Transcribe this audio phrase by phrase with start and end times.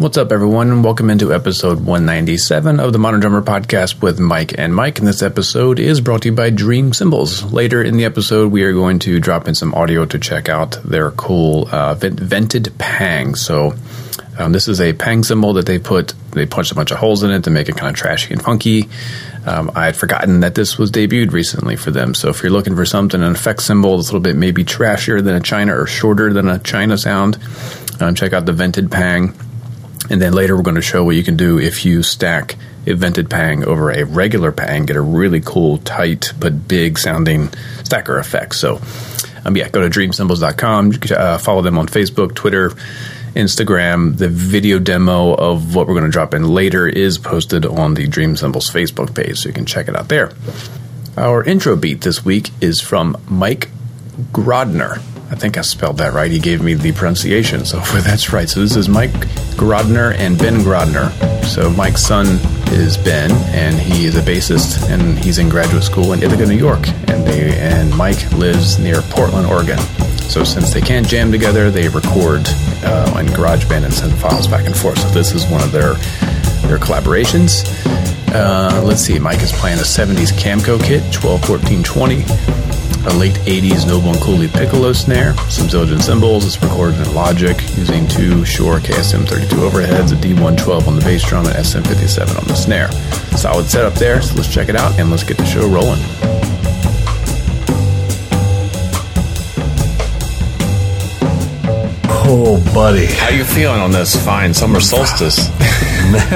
[0.00, 0.82] What's up, everyone?
[0.82, 4.98] Welcome into episode 197 of the Modern Drummer Podcast with Mike and Mike.
[4.98, 7.52] And this episode is brought to you by Dream Cymbals.
[7.52, 10.82] Later in the episode, we are going to drop in some audio to check out
[10.84, 13.34] their cool uh, vented Pang.
[13.34, 13.74] So,
[14.38, 17.22] um, this is a Pang cymbal that they put, they punched a bunch of holes
[17.22, 18.88] in it to make it kind of trashy and funky.
[19.44, 22.14] Um, I had forgotten that this was debuted recently for them.
[22.14, 25.22] So, if you're looking for something, an effect cymbal that's a little bit maybe trashier
[25.22, 27.36] than a China or shorter than a China sound,
[28.00, 29.34] um, check out the vented Pang.
[30.10, 32.94] And then later we're going to show what you can do if you stack a
[32.94, 37.48] vented pang over a regular pang, get a really cool, tight, but big sounding
[37.84, 38.56] stacker effect.
[38.56, 38.80] So,
[39.44, 42.70] um, yeah, go to dreamcymbals.com, uh, follow them on Facebook, Twitter,
[43.34, 44.16] Instagram.
[44.18, 48.06] The video demo of what we're going to drop in later is posted on the
[48.06, 50.32] Dream Cymbals Facebook page, so you can check it out there.
[51.16, 53.68] Our intro beat this week is from Mike
[54.32, 55.00] Grodner.
[55.30, 56.28] I think I spelled that right.
[56.28, 58.48] He gave me the pronunciation, so that's right.
[58.48, 59.12] So this is Mike
[59.54, 61.12] Grodner and Ben Grodner.
[61.44, 62.26] So Mike's son
[62.72, 66.58] is Ben, and he is a bassist, and he's in graduate school in Ithaca, New
[66.58, 69.78] York, and they and Mike lives near Portland, Oregon.
[70.28, 72.42] So since they can't jam together, they record
[72.82, 74.98] uh, on GarageBand and send files back and forth.
[74.98, 75.94] So this is one of their
[76.66, 77.64] their collaborations.
[78.32, 82.24] Uh, let's see, Mike is playing a 70s Camco kit, 12, 14, 20
[83.06, 86.44] a late 80s Noble and Cooley piccolo snare, some Zildjian cymbals.
[86.44, 91.46] It's recorded in Logic using two Shure KSM32 overheads, a D112 on the bass drum,
[91.46, 92.90] and SM57 on the snare.
[93.36, 96.00] Solid setup there, so let's check it out and let's get the show rolling.
[102.32, 103.06] Oh, buddy.
[103.06, 105.48] How you feeling on this fine summer solstice?
[106.10, 106.34] First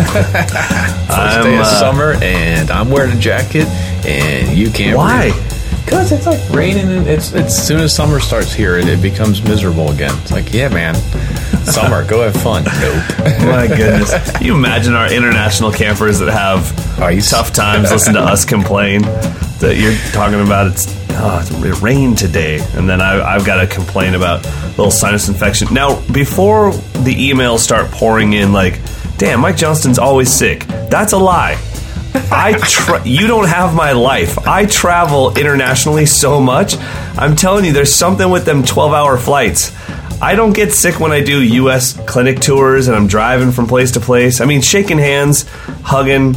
[1.10, 3.66] I'm, day of uh, summer, and I'm wearing a jacket,
[4.06, 4.96] and you can't.
[4.96, 5.30] Why?
[5.94, 6.88] Because it's like raining.
[6.88, 10.12] And it's, it's as soon as summer starts here, it, it becomes miserable again.
[10.22, 10.96] It's like, yeah, man,
[11.64, 12.64] summer, go have fun.
[12.64, 13.04] Nope.
[13.46, 14.32] My goodness.
[14.32, 17.30] Can you imagine our international campers that have Ice.
[17.30, 22.58] tough times listen to us complain that you're talking about it's, oh, it rained today
[22.72, 25.72] and then I, I've got to complain about a little sinus infection.
[25.72, 28.80] Now, before the emails start pouring in like,
[29.16, 30.66] damn, Mike Johnston's always sick.
[30.90, 31.54] That's a lie.
[32.14, 34.38] I tra- you don't have my life.
[34.46, 36.76] I travel internationally so much.
[36.78, 39.72] I'm telling you, there's something with them 12 hour flights.
[40.22, 41.98] I don't get sick when I do U.S.
[42.06, 44.40] clinic tours and I'm driving from place to place.
[44.40, 45.44] I mean, shaking hands,
[45.82, 46.36] hugging,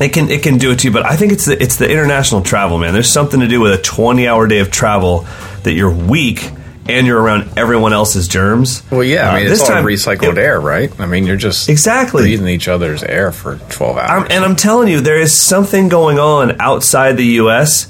[0.00, 0.92] it can it can do it to you.
[0.92, 2.92] But I think it's the it's the international travel, man.
[2.92, 5.26] There's something to do with a 20 hour day of travel
[5.62, 6.50] that you're weak
[6.88, 8.82] and you're around everyone else's germs.
[8.90, 10.92] Well, yeah, I Uh, mean, it's all recycled air, right?
[11.00, 12.22] I mean, you're just Exactly.
[12.22, 14.10] breathing each other's air for 12 hours.
[14.10, 17.88] I'm, and I'm telling you, there is something going on outside the U.S.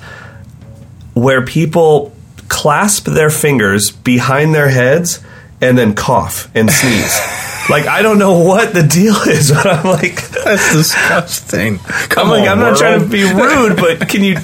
[1.14, 2.12] where people
[2.48, 5.20] clasp their fingers behind their heads
[5.60, 7.18] and then cough and sneeze.
[7.70, 11.78] like I don't know what the deal is, but I'm like, That's disgusting.
[11.78, 14.36] Come I'm like, on, I'm not trying to be rude, but can you,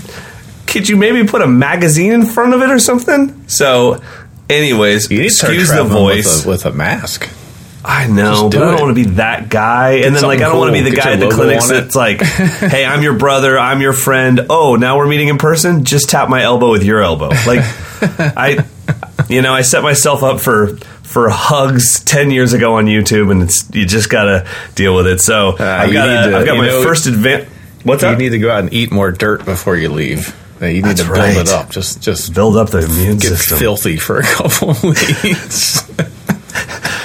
[0.66, 3.46] could you maybe put a magazine in front of it or something?
[3.48, 4.02] So,
[4.52, 6.44] anyways, You need to excuse the traveling with voice.
[6.44, 7.28] a, with a mask.
[7.84, 9.94] I know, but I don't want to be that guy.
[10.04, 11.68] And then, like, I don't something want to be the Get guy at the clinics
[11.68, 14.46] that's like, hey, I'm your brother, I'm your friend.
[14.50, 15.84] Oh, now we're meeting in person?
[15.84, 17.30] Just tap my elbow with your elbow.
[17.44, 17.58] Like,
[18.00, 18.64] I,
[19.28, 20.76] you know, I set myself up for.
[21.02, 25.20] For hugs ten years ago on YouTube, and it's you just gotta deal with it.
[25.20, 27.50] So uh, I've you got I've got my know- first advance.
[27.84, 28.18] What's You up?
[28.18, 30.34] You need to go out and eat more dirt before you leave.
[30.68, 31.36] You need That's to build right.
[31.36, 31.70] it up.
[31.70, 33.58] Just just Build up the immune system get system.
[33.58, 35.88] filthy for a couple of weeks.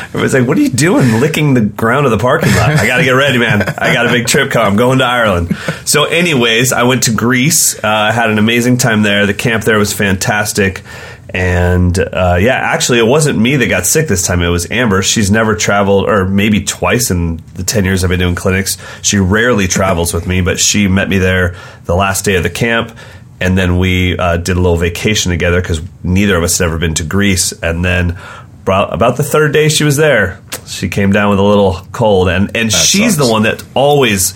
[0.07, 2.97] Everybody's like, "What are you doing, licking the ground of the parking lot?" I got
[2.97, 3.61] to get ready, man.
[3.61, 4.71] I got a big trip coming.
[4.71, 5.55] I'm going to Ireland.
[5.85, 7.77] So, anyways, I went to Greece.
[7.83, 9.25] Uh, had an amazing time there.
[9.25, 10.81] The camp there was fantastic.
[11.29, 14.41] And uh, yeah, actually, it wasn't me that got sick this time.
[14.41, 15.01] It was Amber.
[15.03, 18.77] She's never traveled, or maybe twice in the ten years I've been doing clinics.
[19.01, 22.49] She rarely travels with me, but she met me there the last day of the
[22.49, 22.97] camp
[23.39, 26.77] and then we uh, did a little vacation together because neither of us had ever
[26.77, 27.51] been to Greece.
[27.51, 28.17] And then
[28.63, 32.29] about, about the third day she was there, she came down with a little cold,
[32.29, 33.27] and and she's sucks.
[33.27, 34.33] the one that always.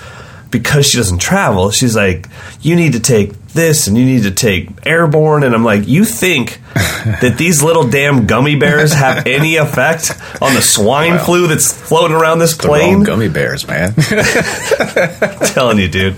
[0.49, 2.27] Because she doesn't travel, she's like,
[2.59, 5.43] you need to take this and you need to take airborne.
[5.43, 10.11] And I'm like, you think that these little damn gummy bears have any effect
[10.41, 13.03] on the swine flu that's floating around this plane?
[13.03, 13.93] gummy bears, man.
[15.53, 16.17] telling you, dude.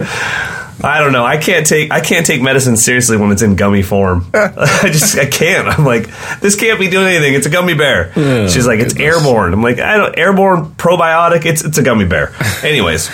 [0.82, 1.26] I don't know.
[1.26, 4.26] I can't take I can't take medicine seriously when it's in gummy form.
[4.34, 5.68] I just I can't.
[5.68, 6.10] I'm like,
[6.40, 7.34] this can't be doing anything.
[7.34, 8.12] It's a gummy bear.
[8.50, 9.54] She's like, it's airborne.
[9.54, 11.46] I'm like, I don't airborne probiotic.
[11.46, 12.34] It's it's a gummy bear.
[12.64, 13.10] Anyways.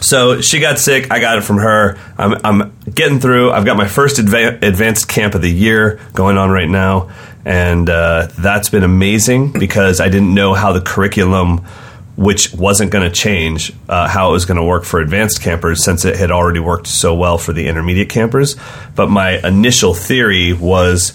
[0.00, 1.10] So she got sick.
[1.10, 1.98] I got it from her.
[2.16, 3.50] I'm, I'm getting through.
[3.50, 7.10] I've got my first adva- advanced camp of the year going on right now,
[7.44, 11.66] and uh, that's been amazing because I didn't know how the curriculum
[12.18, 15.84] which wasn't going to change uh, how it was going to work for advanced campers
[15.84, 18.56] since it had already worked so well for the intermediate campers.
[18.96, 21.12] But my initial theory was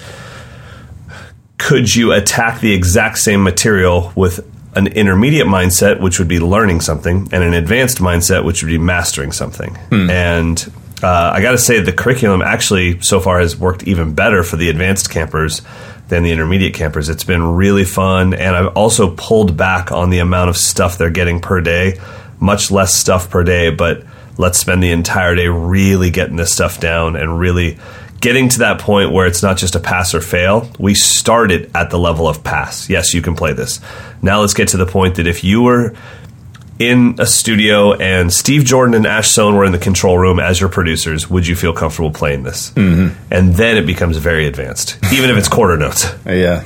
[1.57, 6.79] could you attack the exact same material with an intermediate mindset, which would be learning
[6.79, 9.77] something, and an advanced mindset, which would be mastering something?
[10.09, 10.73] And
[11.03, 14.55] uh, I got to say, the curriculum actually so far has worked even better for
[14.55, 15.61] the advanced campers
[16.07, 17.09] than the intermediate campers.
[17.09, 21.09] It's been really fun, and I've also pulled back on the amount of stuff they're
[21.09, 21.99] getting per day.
[22.39, 24.03] Much less stuff per day, but
[24.37, 27.77] let's spend the entire day really getting this stuff down and really
[28.19, 30.69] getting to that point where it's not just a pass or fail.
[30.79, 32.89] We started at the level of pass.
[32.89, 33.81] Yes, you can play this.
[34.21, 35.93] Now let's get to the point that if you were
[36.79, 40.59] in a studio and Steve Jordan and Ash Soan were in the control room as
[40.59, 42.71] your producers, would you feel comfortable playing this?
[42.71, 43.17] Mm-hmm.
[43.31, 46.13] And then it becomes very advanced, even if it's quarter notes.
[46.25, 46.65] Yeah.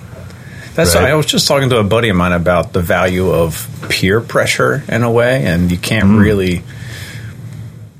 [0.75, 1.06] That's Right.
[1.06, 4.83] I was just talking to a buddy of mine about the value of peer pressure
[4.88, 6.19] in a way, and you can't Mm.
[6.19, 6.63] really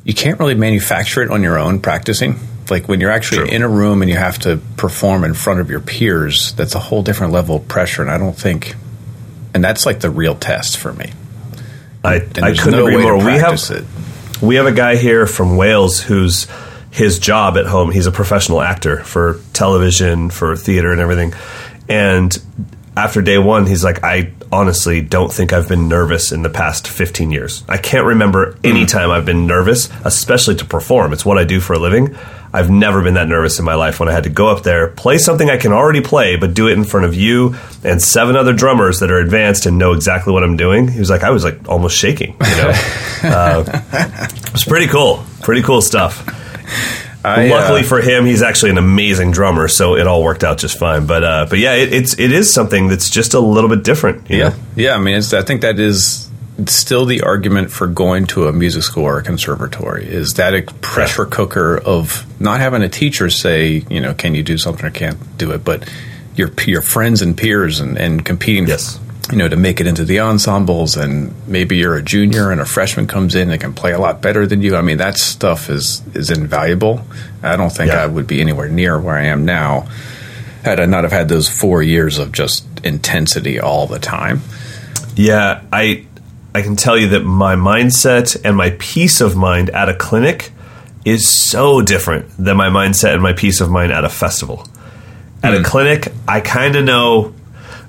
[0.04, 2.40] you can't really manufacture it on your own practicing.
[2.70, 3.56] Like when you're actually True.
[3.56, 6.80] in a room and you have to perform in front of your peers, that's a
[6.80, 8.76] whole different level of pressure, and I don't think
[9.54, 11.12] and that's like the real test for me.
[12.08, 13.18] I, And I couldn't no agree more.
[13.18, 13.86] We have it.
[14.42, 16.48] we have a guy here from Wales who's
[16.92, 17.92] his job at home.
[17.92, 21.34] He's a professional actor for television, for theater, and everything.
[21.90, 22.38] And
[22.98, 26.88] after day one, he's like, I honestly don't think I've been nervous in the past
[26.88, 27.64] 15 years.
[27.70, 31.14] I can't remember any time I've been nervous, especially to perform.
[31.14, 32.18] It's what I do for a living.
[32.52, 34.88] I've never been that nervous in my life when I had to go up there,
[34.88, 38.36] play something I can already play, but do it in front of you and seven
[38.36, 40.88] other drummers that are advanced and know exactly what I'm doing.
[40.88, 42.74] He was like, I was like almost shaking, you know?
[43.24, 45.24] uh, it was pretty cool.
[45.44, 46.26] Pretty cool stuff.
[47.28, 50.58] I, uh, Luckily for him, he's actually an amazing drummer, so it all worked out
[50.58, 51.06] just fine.
[51.06, 54.30] But uh, but yeah, it, it's it is something that's just a little bit different.
[54.30, 54.56] you Yeah, know?
[54.76, 54.96] yeah.
[54.96, 56.30] I mean, it's, I think that is
[56.66, 60.64] still the argument for going to a music school or a conservatory is that a
[60.82, 64.90] pressure cooker of not having a teacher say, you know, can you do something or
[64.90, 65.88] can't do it, but
[66.36, 68.68] your your friends and peers and, and competing.
[68.68, 69.00] Yes.
[69.32, 72.66] You know, to make it into the ensembles, and maybe you're a junior and a
[72.66, 74.78] freshman comes in and can play a lot better than you.
[74.78, 77.02] I mean, that stuff is is invaluable.
[77.44, 78.04] I don't think Yeah.
[78.04, 79.88] I would be anywhere near where I am now
[80.64, 84.42] had I not have had those four years of just intensity all the time.
[85.16, 86.06] Yeah, I
[86.54, 90.52] I can tell you that my mindset and my peace of mind at a clinic
[91.06, 94.68] is so different than my mindset and my peace of mind at a festival.
[95.44, 95.64] At a hmm.
[95.64, 97.34] clinic, I kind of know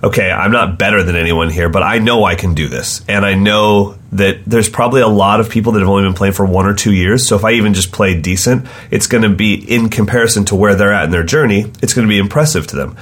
[0.03, 3.05] okay, I'm not better than anyone here, but I know I can do this.
[3.09, 6.35] And I know that there's probably a lot of people that have only been playing
[6.35, 7.27] for one or two years.
[7.27, 10.75] So if I even just play decent, it's going to be in comparison to where
[10.75, 12.97] they're at in their journey, it's going to be impressive to them.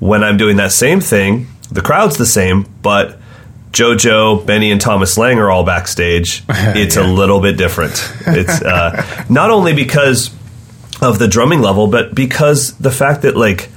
[0.00, 3.18] When I'm doing that same thing, the crowd's the same, but
[3.70, 6.44] JoJo, Benny, and Thomas Lang are all backstage.
[6.74, 7.92] It's a little bit different.
[8.26, 10.30] It's uh, not only because
[11.00, 13.68] of the drumming level, but because the fact that like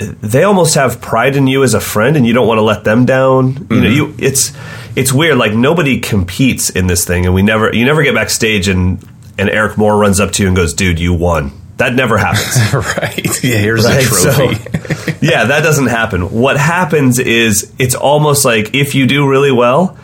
[0.00, 2.84] they almost have pride in you as a friend, and you don't want to let
[2.84, 3.46] them down.
[3.46, 3.92] You know, mm-hmm.
[3.92, 4.52] you it's
[4.96, 5.38] it's weird.
[5.38, 9.04] Like nobody competes in this thing, and we never you never get backstage and
[9.38, 12.74] and Eric Moore runs up to you and goes, "Dude, you won." That never happens.
[12.98, 13.42] right.
[13.44, 14.54] Yeah, here's Right, a trophy.
[14.54, 16.30] so- yeah, that doesn't happen.
[16.30, 19.96] What happens is it's almost like if you do really well,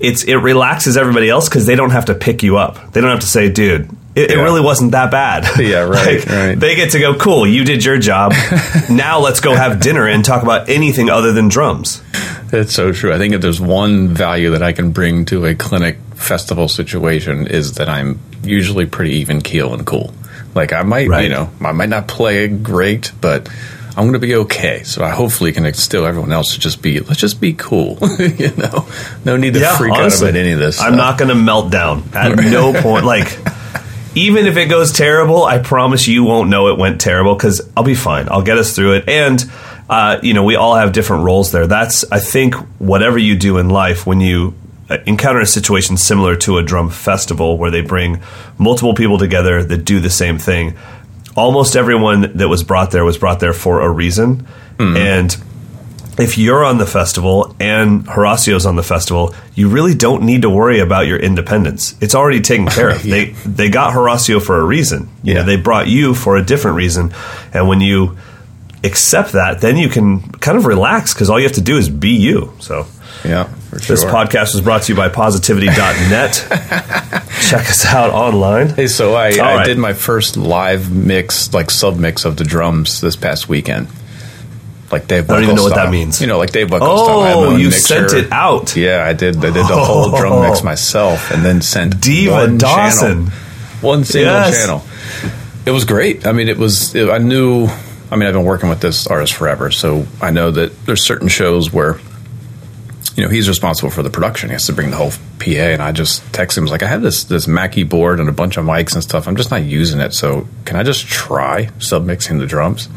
[0.00, 2.92] it's it relaxes everybody else because they don't have to pick you up.
[2.92, 6.28] They don't have to say, "Dude, it, it really wasn't that bad." Yeah, right, Like,
[6.28, 6.58] right.
[6.58, 8.32] They get to go, "Cool, you did your job.
[8.90, 12.02] now let's go have dinner and talk about anything other than drums."
[12.52, 13.12] It's so true.
[13.12, 17.46] I think if there's one value that I can bring to a clinic festival situation
[17.46, 20.12] is that I'm usually pretty even keel and cool.
[20.54, 21.22] Like I might, Right.
[21.24, 23.48] you know, I might not play great, but
[23.96, 24.82] I'm going to be okay.
[24.82, 27.96] So I hopefully can instill everyone else to just be, let's just be cool.
[28.18, 28.86] you know,
[29.24, 30.78] no need to freak honestly, out about any of this.
[30.78, 30.96] I'm stuff.
[30.96, 33.06] not going to melt down at no point.
[33.06, 33.34] Like,
[34.14, 37.84] even if it goes terrible, I promise you won't know it went terrible because I'll
[37.84, 38.28] be fine.
[38.28, 39.08] I'll get us through it.
[39.08, 39.44] And,
[39.88, 41.66] uh, you know, we all have different roles there.
[41.66, 44.54] That's, I think, whatever you do in life when you
[44.90, 48.22] uh, encounter a situation similar to a drum festival where they bring
[48.58, 50.76] multiple people together that do the same thing.
[51.34, 54.46] Almost everyone that was brought there was brought there for a reason.
[54.96, 55.36] And
[56.18, 60.50] if you're on the festival and Horacio's on the festival, you really don't need to
[60.50, 61.94] worry about your independence.
[62.00, 63.02] It's already taken care of.
[63.12, 65.08] They they got Horacio for a reason.
[65.22, 65.46] You know, Yeah.
[65.46, 67.12] they brought you for a different reason.
[67.54, 68.16] And when you
[68.84, 71.88] accept that, then you can kind of relax because all you have to do is
[71.88, 72.52] be you.
[72.60, 72.86] So
[73.24, 73.78] Yeah, sure.
[73.78, 76.32] this podcast was brought to you by positivity.net.
[77.40, 78.68] Check us out online.
[78.70, 79.66] Hey, so I, I right.
[79.66, 83.88] did my first live mix, like sub mix of the drums this past weekend.
[84.92, 85.28] Like Dave.
[85.30, 86.20] I don't even know what that means.
[86.20, 87.08] You know, like Dave Weckl style.
[87.08, 88.08] Oh, I had my Oh, you mixer.
[88.08, 88.76] sent it out.
[88.76, 89.38] Yeah, I did.
[89.38, 90.64] I did the whole drum mix oh.
[90.64, 93.08] myself, and then sent Diva one Dawson.
[93.26, 93.30] channel,
[93.80, 94.58] one single Yes.
[94.58, 94.84] channel.
[95.64, 96.26] It was great.
[96.26, 96.94] I mean, it was.
[96.94, 97.68] It, I knew.
[98.10, 101.28] I mean, I've been working with this artist forever, so I know that there's certain
[101.28, 101.98] shows where,
[103.16, 104.50] you know, he's responsible for the production.
[104.50, 107.00] He has to bring the whole PA, and I just text him like, I have
[107.00, 109.26] this this Mackie board and a bunch of mics and stuff.
[109.26, 112.88] I'm just not using it, so can I just try submixing the drums?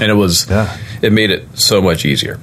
[0.00, 0.48] And it was.
[0.48, 0.76] Yeah.
[1.02, 2.38] It made it so much easier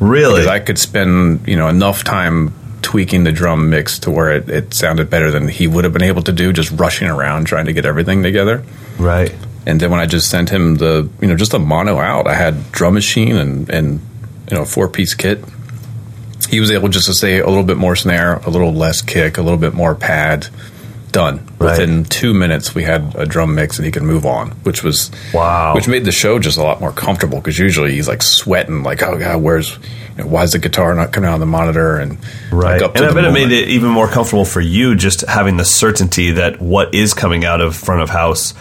[0.00, 0.34] Really?
[0.42, 2.52] because I could spend you know enough time
[2.82, 6.02] tweaking the drum mix to where it, it sounded better than he would have been
[6.04, 8.62] able to do just rushing around trying to get everything together.
[8.98, 9.34] right.
[9.68, 12.34] And then when I just sent him the you know just a mono out, I
[12.34, 14.00] had drum machine and and
[14.50, 15.42] you know four piece kit.
[16.48, 19.36] He was able just to say a little bit more snare, a little less kick,
[19.38, 20.46] a little bit more pad.
[21.16, 21.70] Done Right.
[21.70, 22.74] within two minutes.
[22.74, 25.74] We had a drum mix, and he could move on, which was Wow.
[25.74, 29.02] which made the show just a lot more comfortable because usually he's like sweating, like
[29.02, 29.70] oh god, where's
[30.16, 32.18] you know, why is the guitar not coming out of the monitor and
[32.50, 32.80] Right.
[32.82, 35.64] like, and I bet it made it even more comfortable for you just having the
[35.64, 38.52] certainty that what is coming out of front of house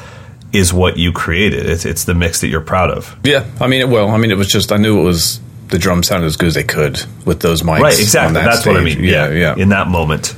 [0.54, 1.66] is what you created.
[1.66, 3.14] It's, it's the mix that you're proud of.
[3.26, 5.78] Yeah, I mean, it, well, I mean, it was just I knew it was the
[5.78, 7.82] drums sounded as good as they could with those mics.
[7.82, 8.36] Right, exactly.
[8.36, 8.98] that That's what I stage.
[9.00, 9.10] mean.
[9.10, 9.56] Yeah, yeah.
[9.58, 10.34] In that moment.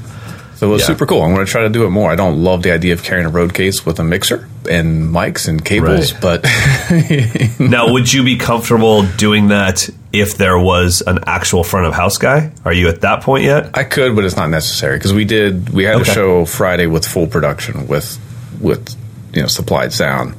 [0.57, 0.87] So it was yeah.
[0.87, 1.21] super cool.
[1.21, 2.09] I'm going to try to do it more.
[2.11, 5.47] I don't love the idea of carrying a road case with a mixer and mics
[5.47, 6.21] and cables, Right.
[6.21, 11.93] but Now, would you be comfortable doing that if there was an actual front of
[11.93, 12.51] house guy?
[12.65, 13.69] Are you at that point yet?
[13.77, 15.69] I could, but it's not necessary because we did.
[15.69, 16.11] We had Okay.
[16.11, 18.17] a show Friday with full production with
[18.59, 18.95] with
[19.33, 20.33] you know supplied sound.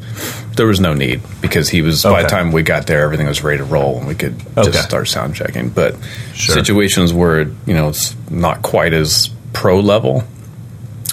[0.56, 3.44] There was no need because he was by the time we got there, everything was
[3.44, 4.72] ready to roll and we could Okay.
[4.72, 5.68] just start sound checking.
[5.68, 5.94] But
[6.34, 6.56] Sure.
[6.56, 10.24] situations where you know it's not quite as pro level.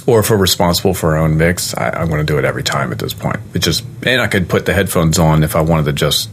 [0.07, 2.61] Or if we're responsible for our own mix, I, I'm going to do it every
[2.61, 3.37] time at this point.
[3.55, 6.29] It just and I could put the headphones on if I wanted to just,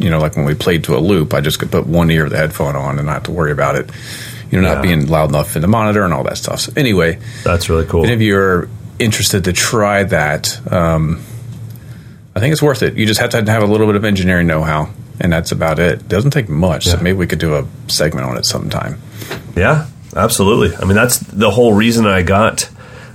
[0.00, 2.24] you know, like when we played to a loop, I just could put one ear
[2.24, 3.88] of the headphone on and not have to worry about it,
[4.50, 6.58] you know, not being loud enough in the monitor and all that stuff.
[6.60, 8.02] So anyway, That's really cool.
[8.02, 11.22] and if you're interested to try that, um,
[12.34, 12.96] I think it's worth it.
[12.96, 16.00] You just have to have a little bit of engineering know-how, and that's about it.
[16.00, 16.86] It doesn't take much.
[16.86, 19.00] So maybe we could do a segment on it sometime.
[19.54, 20.76] Yeah, absolutely.
[20.76, 22.68] I mean, that's the whole reason I got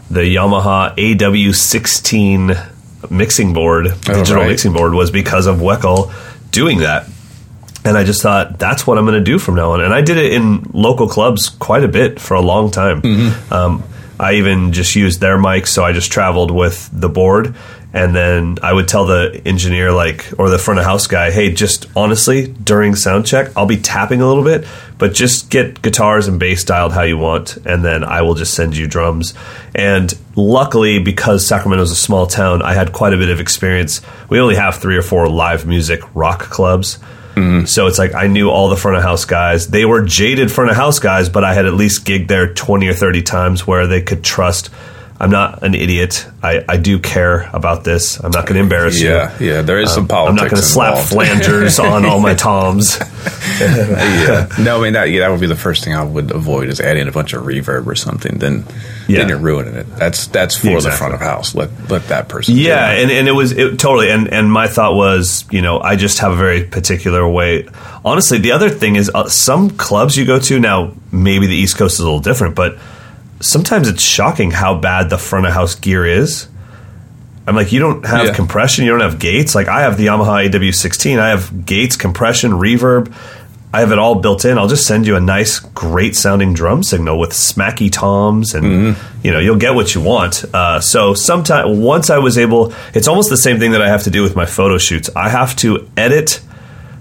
[0.09, 4.49] the Yamaha AW16 mixing board, digital right.
[4.49, 6.11] mixing board, was because of Weckl
[6.51, 7.07] doing that.
[7.85, 9.81] And I just thought that's what I'm going to do from now on.
[9.81, 13.01] And I did it in local clubs quite a bit for a long time.
[13.51, 13.83] Um,
[14.19, 17.55] I even just used their mics, so I just traveled with the board.
[17.91, 21.51] And then I would tell the engineer, like, or the front of house guy, hey,
[21.51, 24.67] just honestly, during sound check, I'll be tapping a little bit,
[24.99, 27.57] but just get guitars and bass dialed how you want.
[27.57, 29.33] And then I will just send you drums.
[29.73, 34.01] And luckily, because Sacramento is a small town, I had quite a bit of experience.
[34.29, 36.99] We only have three or four live music rock clubs.
[37.35, 37.65] Mm-hmm.
[37.65, 39.67] So it's like I knew all the front of house guys.
[39.67, 42.87] They were jaded front of house guys, but I had at least gigged there 20
[42.87, 44.69] or 30 times where they could trust.
[45.21, 46.25] I'm not an idiot.
[46.41, 48.17] I, I do care about this.
[48.23, 49.09] I'm not going to embarrass you.
[49.09, 49.61] Yeah, yeah.
[49.61, 50.29] There is some politics.
[50.29, 52.97] I'm not going to slap flangers on all my toms.
[53.59, 54.47] yeah.
[54.59, 55.09] No, I mean that.
[55.09, 57.43] Yeah, that would be the first thing I would avoid is adding a bunch of
[57.43, 58.37] reverb or something.
[58.39, 58.63] Then,
[59.09, 59.19] Yeah.
[59.19, 59.87] then you're ruining it.
[59.97, 61.53] That's that's for the front of house.
[61.53, 62.55] Let let that person.
[62.55, 64.09] Yeah, and, and it was it, totally.
[64.11, 67.67] And and my thought was, you know, I just have a very particular way.
[68.05, 70.93] Honestly, the other thing is uh, some clubs you go to now.
[71.11, 72.77] Maybe the East Coast is a little different, but
[73.39, 76.47] sometimes it's shocking how bad the front of house gear is.
[77.47, 78.33] I'm like, you don't have Yeah.
[78.33, 79.55] compression, you don't have gates.
[79.55, 83.11] Like I have the Yamaha AW16, I have gates, compression, reverb.
[83.71, 84.57] I have it all built in.
[84.57, 89.17] I'll just send you a nice, great sounding drum signal with smacky toms, and Mm-hmm.
[89.23, 90.43] you know you'll get what you want.
[90.53, 94.03] Uh, so sometimes once I was able, it's almost the same thing that I have
[94.03, 95.09] to do with my photo shoots.
[95.15, 96.41] I have to edit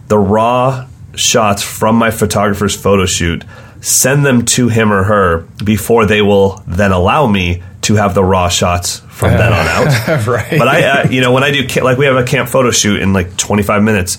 [0.08, 3.44] the raw shots from my photographer's photo shoot,
[3.80, 8.24] send them to him or her before they will then allow me to have the
[8.24, 10.26] raw shots from then on out.
[10.26, 10.58] right.
[10.58, 13.00] But I, uh, you know, when I do like we have a camp photo shoot
[13.00, 14.18] in like 25 minutes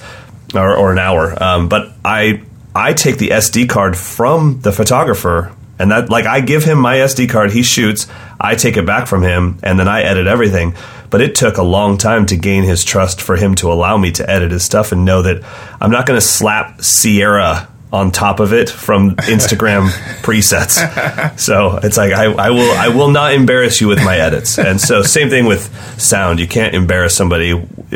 [0.54, 2.42] or, or an hour, um, but I
[2.76, 5.56] I take the SD card from the photographer.
[5.78, 8.06] And that, like, I give him my SD card, he shoots,
[8.40, 10.76] I take it back from him, and then I edit everything.
[11.10, 14.12] But it took a long time to gain his trust for him to allow me
[14.12, 15.42] to edit his stuff and know that
[15.80, 19.90] I'm not going to slap Sierra on top of it from Instagram
[20.22, 21.40] presets.
[21.40, 24.60] So it's like I, I will I will not embarrass you with my edits.
[24.60, 26.40] And so same thing with sound.
[26.40, 27.54] You can't embarrass somebody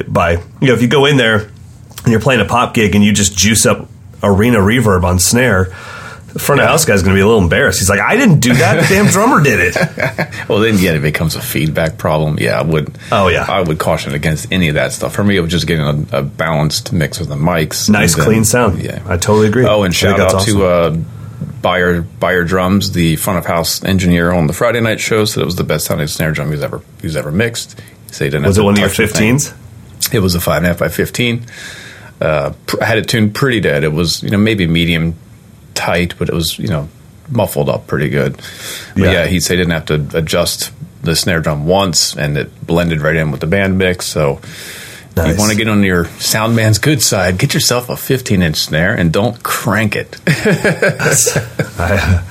[0.08, 1.50] by you know if you go in there
[2.04, 3.88] and you're playing a pop gig and you just juice up
[4.24, 5.76] arena reverb on snare.
[6.40, 7.80] Front of house guy's going to be a little embarrassed.
[7.80, 8.82] He's like, I didn't do that.
[8.82, 9.76] The damn drummer did it.
[10.50, 12.38] well, then yeah, it becomes a feedback problem.
[12.40, 12.98] Yeah, I would.
[13.12, 13.46] Oh, yeah.
[13.48, 15.14] I would caution against any of that stuff.
[15.14, 17.90] For me, it was just getting a, a balanced mix of the mics.
[17.90, 18.82] Nice, then- clean sound.
[18.82, 19.66] Yeah, I totally agree.
[19.66, 20.58] Oh, and I shout out awesome.
[20.58, 20.98] to uh,
[21.62, 25.26] Buyer Buyer Drums, the front of house engineer on the Friday night show.
[25.26, 27.80] Said it was the best sounding snare drum he's ever he's ever mixed.
[28.08, 29.36] He said he didn't Was it one of your touch the thing.
[29.38, 30.14] 15s?
[30.14, 31.46] It was a five and a half by fifteen.
[32.20, 33.84] Uh, pr- I had it tuned pretty dead.
[33.84, 35.16] It was you know maybe medium
[35.76, 36.88] tight, but it was you know
[37.30, 38.36] muffled up pretty good.
[38.94, 39.12] But Yeah.
[39.12, 40.72] yeah, he said he didn't have to adjust
[41.04, 44.06] the snare drum once, and it blended right in with the band mix.
[44.06, 44.40] So.
[45.16, 48.42] If you want to get on your sound man's good side, get yourself a 15
[48.42, 50.18] inch snare and don't crank it.
[51.78, 52.24] I,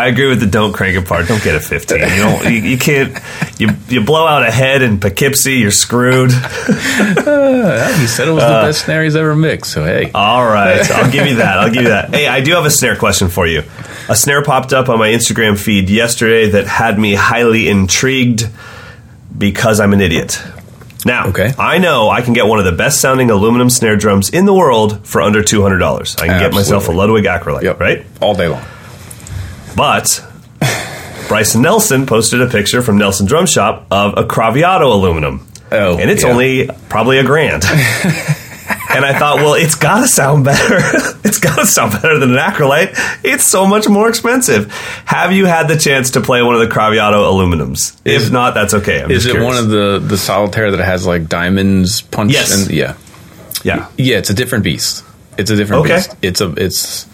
[0.00, 1.28] I agree with the don't crank it part.
[1.28, 1.98] Don't get a 15.
[1.98, 2.44] You don't.
[2.44, 3.18] You, you can't.
[3.58, 6.30] You you blow out a head in Poughkeepsie, you're screwed.
[6.32, 9.72] Uh, he said it was the uh, best snare he's ever mixed.
[9.72, 11.58] So hey, All right, I'll give you that.
[11.58, 12.14] I'll give you that.
[12.14, 13.62] Hey, I do have a snare question for you.
[14.08, 18.48] A snare popped up on my Instagram feed yesterday that had me highly intrigued
[19.36, 20.42] because I'm an idiot.
[21.04, 21.52] Now, Okay.
[21.58, 24.54] I know I can get one of the best sounding aluminum snare drums in the
[24.54, 26.16] world for under two hundred dollars.
[26.16, 28.04] I can get myself a Ludwig Acrolite, yep, right?
[28.20, 28.64] all day long.
[29.76, 30.24] But
[31.28, 35.46] Bryson Nelson posted a picture from Nelson Drum Shop of a Craviotto aluminum.
[35.72, 36.30] Oh, and it's yeah.
[36.30, 37.64] only probably a grand.
[38.90, 40.76] and I thought, well, it's got to sound better.
[41.24, 42.94] it's got to sound better than an acrolite.
[43.24, 44.72] It's so much more expensive.
[45.04, 48.00] Have you had the chance to play one of the Craviotto aluminums?
[48.04, 49.02] Is- if not, that's okay.
[49.02, 52.34] I'm Is just it one of the the solitaire that has like diamonds punched?
[52.34, 52.68] Yes.
[52.68, 52.74] in?
[52.74, 52.96] yeah,
[53.62, 53.88] yeah.
[53.96, 54.18] yeah.
[54.18, 55.04] It's a different beast.
[55.38, 55.96] It's a different Okay.
[55.96, 56.16] beast.
[56.22, 57.06] It's a it's.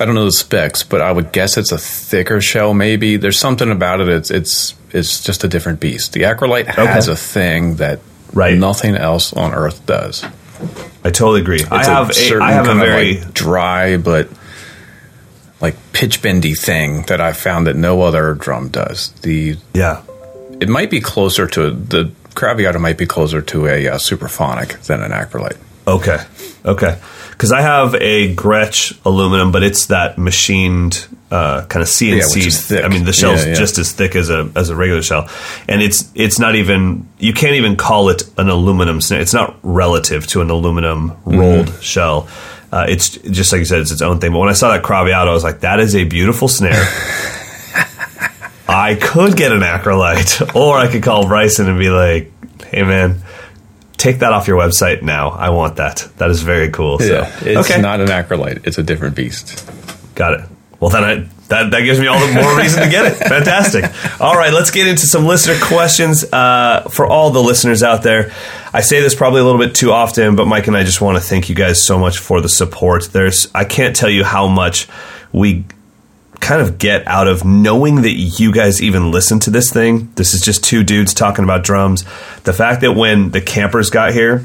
[0.00, 2.74] I don't know the specs, but I would guess it's a thicker shell.
[2.74, 4.08] Maybe there's something about it.
[4.08, 6.12] It's it's it's just a different beast.
[6.12, 7.12] The acrolite has Okay.
[7.12, 8.00] a thing that
[8.32, 8.58] Right.
[8.58, 10.24] nothing else on earth does.
[11.04, 11.60] I totally agree.
[11.70, 14.28] I It's have a, certain I have a very like, dry but
[15.60, 19.10] like pitch bendy thing that I found that no other drum does.
[19.22, 20.02] The yeah.
[20.60, 25.00] it might be closer to the Craviotto might be closer to a uh, Supraphonic than
[25.02, 25.56] an acrolite.
[25.86, 26.18] Okay.
[26.64, 26.98] Okay.
[27.34, 32.18] Because I have a Gretsch aluminum, but it's that machined uh, kind of CNC.
[32.18, 32.84] Yeah, which is thick.
[32.84, 33.54] I mean, the shell's Yeah, yeah.
[33.58, 35.28] just as thick as a as a regular shell,
[35.68, 39.20] and it's it's not even you can't even call it an aluminum snare.
[39.20, 41.80] It's not relative to an aluminum rolled Mm-hmm.
[41.80, 42.28] shell.
[42.72, 44.32] Uh, it's just like you said, it's its own thing.
[44.32, 46.72] But when I saw that Craviotto, I was like, that is a beautiful snare.
[48.68, 52.32] I could get an acrolite, or I could call Bryson and be like,
[52.66, 53.20] "Hey, man."
[53.96, 55.30] Take that off your website now.
[55.30, 56.08] I want that.
[56.18, 56.98] That is very cool.
[56.98, 59.66] So, it's okay, not an acrolite; it's a different beast.
[60.14, 60.40] got it.
[60.80, 61.14] Well, then I,
[61.48, 63.14] that that gives me all the more reason to get it.
[63.28, 63.84] Fantastic.
[64.20, 68.32] All right, let's get into some listener questions uh, for all the listeners out there.
[68.72, 71.16] I say this probably a little bit too often, but Mike and I just want
[71.16, 73.04] to thank you guys so much for the support.
[73.12, 74.88] There's I can't tell you how much
[75.32, 75.64] we
[76.44, 80.12] kind of get out of knowing that you guys even listen to this thing.
[80.16, 82.04] This is just two dudes talking about drums.
[82.42, 84.44] The fact that when the campers got here,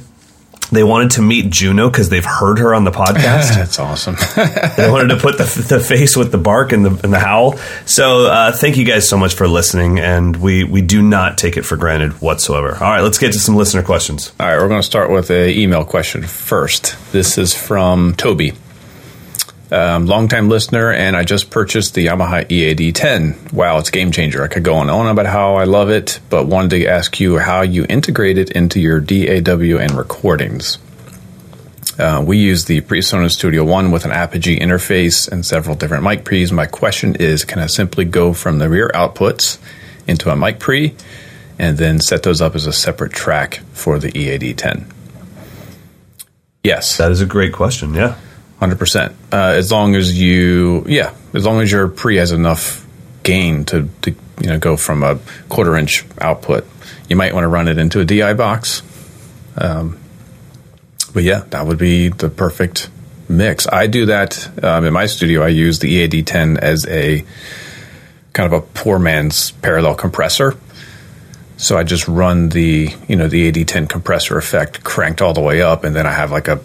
[0.71, 3.15] they wanted to meet Juno because they've heard her on the podcast.
[3.55, 4.15] That's awesome.
[4.77, 7.57] they wanted to put the, the face with the bark and the, and the howl.
[7.85, 11.57] So uh, thank you guys so much for listening, and we, we do not take
[11.57, 12.75] it for granted whatsoever.
[12.75, 14.31] All right, let's get to some listener questions.
[14.39, 16.95] All right, we're going to start with a email question first.
[17.11, 18.53] This is from Toby,
[19.71, 23.49] um, longtime listener, and I just purchased the Yamaha E EAD 10.
[23.53, 24.43] Wow, it's game changer.
[24.43, 27.19] I could go on and on about how I love it, but wanted to ask
[27.19, 30.79] you how you integrate it into your DAW and recordings.
[31.99, 36.23] Uh, we use the PreSonus Studio One with an Apogee interface and several different mic
[36.23, 36.51] pre's.
[36.51, 39.59] My question is, can I simply go from the rear outputs
[40.07, 40.95] into a mic pre,
[41.59, 44.85] and then set those up as a separate track for the E EAD 10?
[46.63, 47.93] Yes, That is a great question.
[47.93, 48.15] Yeah.
[48.59, 49.15] Hundred percent.
[49.31, 52.85] Uh, as long as you, yeah, as long as your pre has enough
[53.23, 56.65] gain to, to you know go from a quarter inch output,
[57.07, 58.83] you might want to run it into a DI box.
[59.57, 59.99] Um,
[61.13, 62.89] but yeah, that would be the perfect
[63.27, 63.67] mix.
[63.67, 65.43] I do that um, in my studio.
[65.43, 67.23] I use the EAD 10 as a
[68.33, 70.57] kind of a poor man's parallel compressor.
[71.57, 75.41] So I just run the you know the EAD 10 compressor effect cranked all the
[75.41, 76.59] way up, and then I have like a,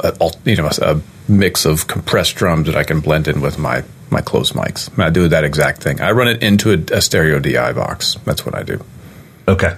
[0.00, 3.84] a you know a mix of compressed drums that I can blend in with my
[4.10, 4.92] my closed mics.
[4.94, 6.00] And I do that exact thing.
[6.00, 8.14] I run it into a, a stereo DI box.
[8.24, 8.82] That's what I do.
[9.46, 9.76] Okay.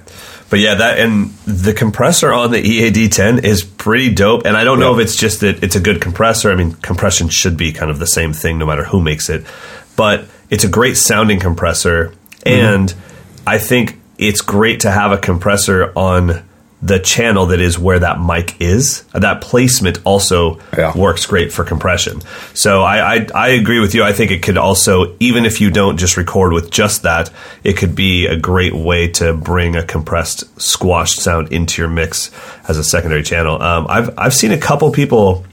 [0.50, 4.44] But yeah, that and the compressor on the E EAD 10 is pretty dope.
[4.46, 5.00] And I don't know Yeah.
[5.02, 6.50] if it's just that it's a good compressor.
[6.50, 9.44] I mean, compression should be kind of the same thing no matter who makes it.
[9.96, 12.12] But it's a great sounding compressor.
[12.44, 12.48] Mm-hmm.
[12.48, 12.94] And
[13.46, 16.42] I think it's great to have a compressor on
[16.82, 19.02] the channel that is where that mic is.
[19.12, 20.96] That placement also Yeah.
[20.96, 22.22] works great for compression.
[22.54, 24.02] So I, I I agree with you.
[24.02, 27.30] I think it could also, even if you don't just record with just that,
[27.64, 32.30] it could be a great way to bring a compressed, squashed sound into your mix
[32.66, 33.60] as a secondary channel.
[33.60, 35.44] Um, I've I've seen a couple people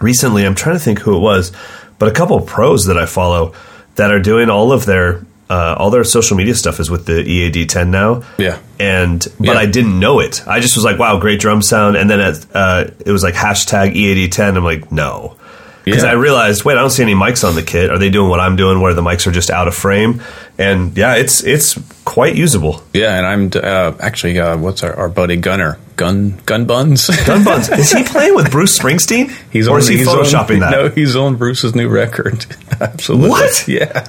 [0.00, 0.44] recently.
[0.46, 1.50] I'm trying to think who it was,
[1.98, 3.52] but a couple pros that I follow
[3.96, 7.18] that are doing all of their uh, all their social media stuff is with the
[7.20, 8.22] EAD 10 now.
[8.38, 8.58] Yeah.
[8.80, 9.64] And but Yeah.
[9.64, 10.42] I didn't know it.
[10.46, 11.96] I just was like, wow, great drum sound.
[11.96, 14.56] And then it, uh, it was like hashtag EAD 10.
[14.56, 15.36] I'm like, no.
[15.84, 16.10] Because Yeah.
[16.10, 17.90] I realized, wait, I don't see any mics on the kit.
[17.90, 20.22] Are they doing what I'm doing, where the mics are just out of frame?
[20.58, 22.82] And yeah, it's it's quite usable.
[22.92, 27.08] Yeah, and I'm uh, actually uh, what's our, our buddy Gunner Gun Gun Buns.
[27.26, 29.32] Gun Buns, is he playing with Bruce Springsteen?
[29.50, 30.70] He's or is he photoshopping on, that?
[30.70, 32.46] No, he's on Bruce's new record.
[32.80, 33.30] Absolutely.
[33.30, 33.66] What?
[33.66, 34.06] Yeah.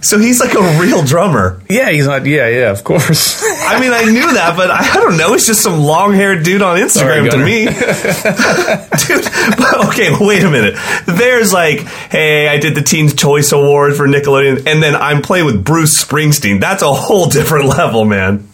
[0.00, 1.60] So he's like a real drummer.
[1.68, 2.24] Yeah, he's not.
[2.24, 3.42] Yeah, yeah, of course.
[3.44, 5.34] I mean, I knew that, but I, I don't know.
[5.34, 7.64] It's just some long haired dude on Instagram Sorry, to me.
[9.06, 10.76] dude, but okay, wait a minute.
[11.06, 15.46] There's like, hey, I did the Teen Choice Award for Nickelodeon, and then I'm playing
[15.46, 16.60] with Bruce Springsteen.
[16.60, 18.48] That's a whole different level, man.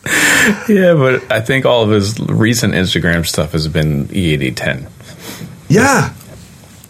[0.69, 4.87] yeah, but I think all of his recent Instagram stuff has been E EAD 10.
[5.69, 6.15] Yeah.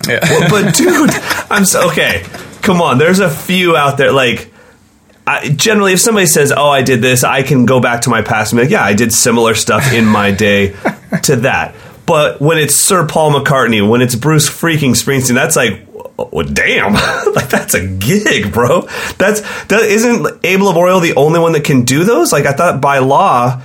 [0.09, 0.21] Yeah.
[0.23, 1.11] Well, but dude,
[1.51, 2.25] I'm so okay.
[2.65, 4.51] Come on, there's a few out there like.
[5.27, 8.21] I, generally, if somebody says, "Oh, I did this," I can go back to my
[8.21, 10.75] past and be like, "Yeah, I did similar stuff in my day
[11.23, 11.75] to that."
[12.07, 15.87] But when it's Sir Paul McCartney, when it's Bruce freaking Springsteen, that's like,
[16.53, 16.93] damn,
[17.35, 18.83] like that's a gig, bro.
[19.17, 22.33] That's that isn't Abel of Laboriel the only one that can do those.
[22.33, 23.63] Like I thought by law,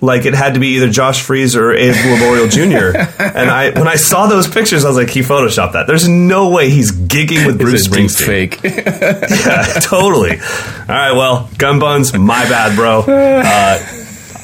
[0.00, 2.96] like it had to be either Josh Freese or Abe Laboriel Jr.
[3.22, 5.86] and I when I saw those pictures, I was like, he photoshopped that.
[5.86, 8.26] There's no way he's gigging with Bruce Springsteen.
[8.26, 8.60] fake.
[9.40, 10.32] Yeah, totally.
[10.32, 13.04] All right, well, gun buns, my bad, bro.
[13.50, 13.78] Uh,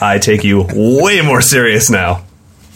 [0.00, 2.24] I take you way more serious now.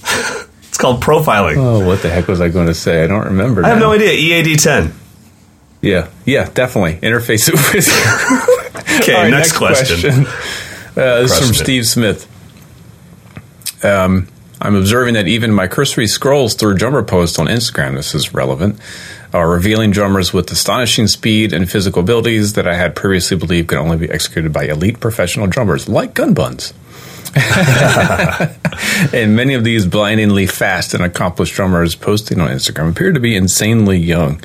[0.02, 1.56] it's called profiling.
[1.58, 3.04] oh, what the heck was I going to say?
[3.04, 3.64] I don't remember.
[3.64, 4.12] I have no idea.
[4.12, 4.92] EAD 10.
[5.82, 7.88] Yeah, yeah, definitely interface it with.
[9.02, 10.26] Okay, right, next, question.
[10.26, 11.54] Uh, this is from it.
[11.54, 12.29] Steve Smith.
[13.82, 14.28] Um,
[14.62, 18.78] I'm observing that even my cursory scrolls through drummer posts on Instagram, this is relevant,
[19.32, 23.78] are revealing drummers with astonishing speed and physical abilities that I had previously believed could
[23.78, 26.74] only be executed by elite professional drummers like gun buns.
[29.14, 33.36] and many of these blindingly fast and accomplished drummers posting on Instagram appear to be
[33.36, 34.42] insanely young.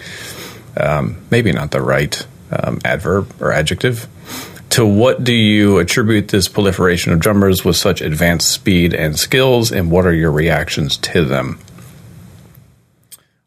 [0.77, 4.07] Um, maybe not the right um, adverb or adjective.
[4.75, 9.71] To what do you attribute this proliferation of drummers with such advanced speed and skills,
[9.71, 11.59] and what are your reactions to them?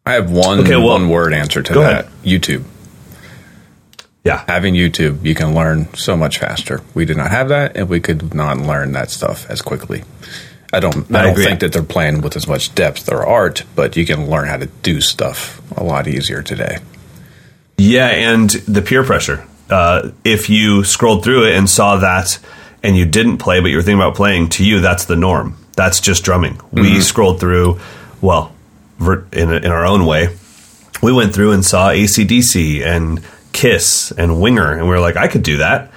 [0.06, 1.92] I have one Okay, well, one word answer to that.
[2.06, 2.10] ahead.
[2.24, 2.64] YouTube.
[4.24, 4.42] Yeah.
[4.48, 6.80] Having YouTube, you can learn so much faster.
[6.94, 10.04] We did not have that, and we could not learn that stuff as quickly.
[10.72, 11.14] I don't.
[11.14, 11.44] I, I don't agree.
[11.44, 14.56] think that they're playing with as much depth or art, but you can learn how
[14.56, 16.78] to do stuff a lot easier today.
[17.76, 19.46] Yeah, and the peer pressure.
[19.70, 22.38] Uh, if you scrolled through it and saw that
[22.82, 25.56] and you didn't play, but you were thinking about playing, to you, that's the norm.
[25.76, 26.60] That's just drumming.
[26.72, 27.80] We scrolled through,
[28.20, 28.52] well,
[29.00, 30.36] in, in our own way.
[31.02, 35.28] We went through and saw ACDC and Kiss and Winger, and we were like, I
[35.28, 35.92] could do that.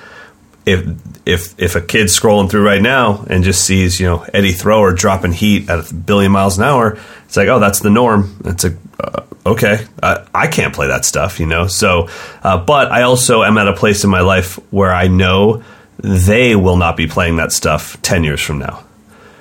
[0.66, 0.88] If
[1.26, 4.94] if if a kid's scrolling through right now and just sees you know Eddy Thrower
[4.94, 8.38] dropping heat at a billion miles an hour, it's like oh that's the norm.
[8.46, 9.86] It's a uh, okay.
[10.02, 11.68] I, I can't play that stuff, you know.
[11.68, 12.10] So,
[12.44, 15.64] uh, but I also am at a place in my life where I know
[15.98, 18.84] they will not be playing that stuff ten years from now.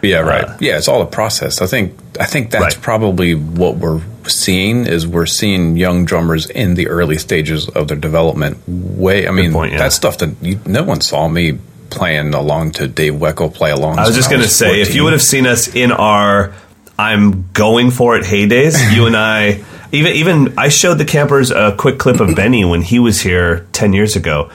[0.02, 0.48] Yeah, right.
[0.62, 1.60] yeah, it's all a process.
[1.60, 2.82] I think I think that's Right.
[2.82, 7.98] probably what we're seeing is we're seeing young drummers in the early stages of their
[7.98, 8.58] development.
[8.66, 9.78] Way, I mean, point, yeah.
[9.78, 11.58] that stuff that you, no one saw me
[11.90, 13.98] playing along to Dave Weckl play along.
[13.98, 16.54] I was just going to say, if you would have seen us in our
[16.98, 21.74] "I'm going for it" heydays, you and I, even even I showed the campers a
[21.76, 24.50] quick clip of Benny when he was here ten years ago,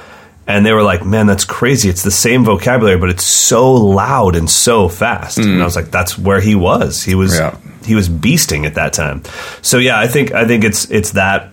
[0.47, 1.89] and they were like, "Man, that's crazy!
[1.89, 5.91] It's the same vocabulary, but it's so loud and so fast." And I was like,
[5.91, 7.03] "That's where he was.
[7.03, 7.57] He was Yeah.
[7.85, 9.23] he was beasting at that time."
[9.61, 11.51] So yeah, I think I think it's it's that.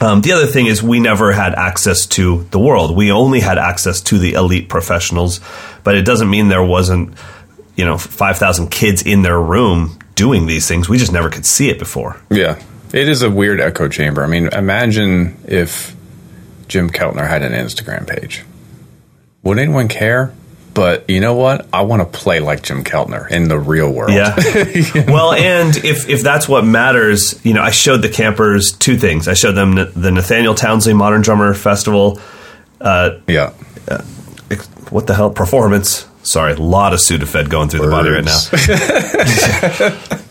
[0.00, 2.96] Um, the other thing is, we never had access to the world.
[2.96, 5.38] We only had access to the elite professionals,
[5.84, 7.14] but it doesn't mean there wasn't,
[7.76, 10.88] you know, 5,000 kids in their room doing these things.
[10.88, 12.16] We just never could see it before.
[12.30, 12.58] Yeah,
[12.92, 14.22] it is a weird echo chamber.
[14.22, 15.94] I mean, imagine if
[16.68, 18.44] Jim Keltner had an Instagram page.
[19.42, 20.32] Would anyone care?
[20.74, 21.66] But you know what?
[21.72, 24.12] I want to play like Jim Keltner in the real world.
[24.12, 24.34] Yeah.
[25.06, 29.28] well, and if if that's what matters, you know, I showed the campers two things.
[29.28, 32.18] I showed them the Nathaniel Townsley Modern Drummer Festival.
[32.80, 33.52] Uh, yeah.
[33.86, 34.02] Uh,
[34.50, 35.28] ex- What the hell?
[35.30, 36.08] Performance.
[36.22, 37.90] Sorry, a lot of Sudafed going through Words.
[37.90, 40.16] the body right now.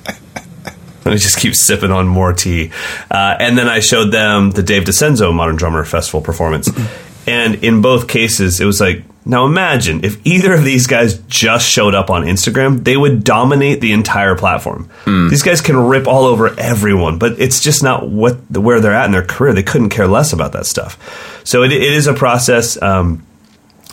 [1.04, 2.72] And I just keep sipping on more tea.
[3.10, 6.70] Uh, and then I showed them the Dave DiCenzo Modern Drummer Festival performance.
[7.28, 11.68] and in both cases, it was like, now imagine if either of these guys just
[11.68, 14.90] showed up on Instagram, they would dominate the entire platform.
[15.06, 15.30] Mm.
[15.30, 19.06] These guys can rip all over everyone, but it's just not what where they're at
[19.06, 19.54] in their career.
[19.54, 21.42] They couldn't care less about that stuff.
[21.44, 22.82] So it, it is a process.
[22.82, 23.24] Um,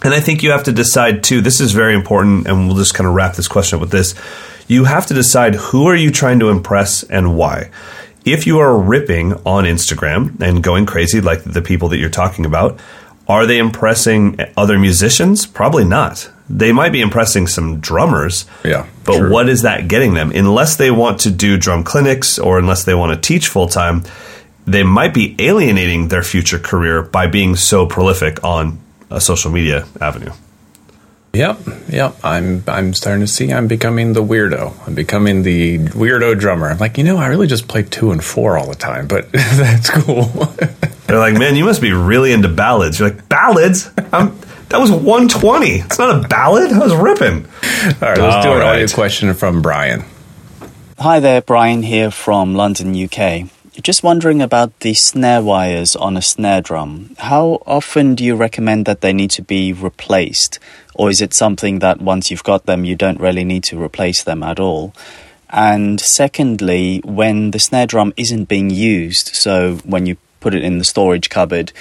[0.02, 1.40] and I think you have to decide too.
[1.40, 4.14] This is very important, and we'll just kind of wrap this question up with this.
[4.68, 7.70] You have to decide who are you trying to impress and why.
[8.24, 12.44] If you are ripping on Instagram and going crazy like the people that you're talking
[12.44, 12.78] about,
[13.26, 15.46] are they impressing other musicians?
[15.46, 16.30] Probably not.
[16.50, 18.44] They might be impressing some drummers.
[18.62, 18.86] Yeah.
[19.04, 19.30] But true.
[19.30, 20.32] what is that getting them?
[20.32, 24.02] Unless they want to do drum clinics or unless they want to teach full time,
[24.66, 28.78] they might be alienating their future career by being so prolific on
[29.10, 30.32] a social media avenue.
[31.38, 31.58] Yep,
[31.90, 32.16] yep.
[32.24, 34.74] I'm I'm starting to see I'm becoming the weirdo.
[34.88, 36.68] I'm becoming the weirdo drummer.
[36.68, 39.30] I'm like, you know, I really just play two and four all the time, but
[39.32, 40.24] that's cool.
[41.06, 42.98] They're like, man, you must be really into ballads.
[42.98, 43.88] You're like, ballads?
[44.12, 44.36] I'm,
[44.70, 45.68] that was 120.
[45.76, 46.72] It's not a ballad.
[46.72, 47.44] I was ripping.
[47.44, 48.82] All right, let's all do an right.
[48.82, 50.02] audio question from Brian.
[50.98, 53.48] Hi there, Brian here from London, UK.
[53.82, 57.14] Just wondering about the snare wires on a snare drum.
[57.18, 60.58] How often do you recommend that they need to be replaced?
[60.94, 64.24] Or is it something that once you've got them, you don't really need to replace
[64.24, 64.94] them at all?
[65.50, 70.78] And secondly, when the snare drum isn't being used, so when you put it in
[70.78, 71.72] the storage cupboard,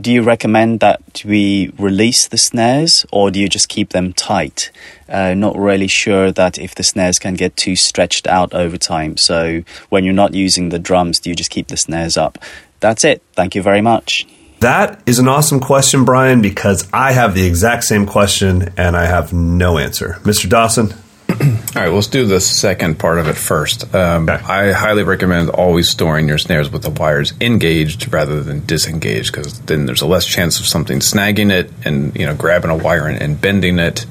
[0.00, 4.70] do you recommend that we release the snares or do you just keep them tight?
[5.08, 9.16] Uh, not really sure that if the snares can get too stretched out over time.
[9.16, 12.38] So when you're not using the drums, do you just keep the snares up?
[12.80, 13.22] That's it.
[13.32, 14.26] Thank you very much.
[14.60, 19.04] That is an awesome question, Brian, because I have the exact same question and I
[19.06, 20.18] have no answer.
[20.22, 20.48] Mr.
[20.48, 20.94] Dawson?
[21.40, 23.92] All right, let's do the second part of it first.
[23.94, 24.42] Um, okay.
[24.44, 29.60] I highly recommend always storing your snares with the wires engaged rather than disengaged because
[29.62, 33.08] then there's a less chance of something snagging it and you know grabbing a wire
[33.08, 34.06] and, and bending it.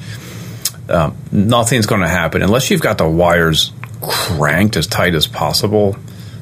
[0.90, 5.96] Um, nothing's going to happen unless you've got the wires cranked as tight as possible.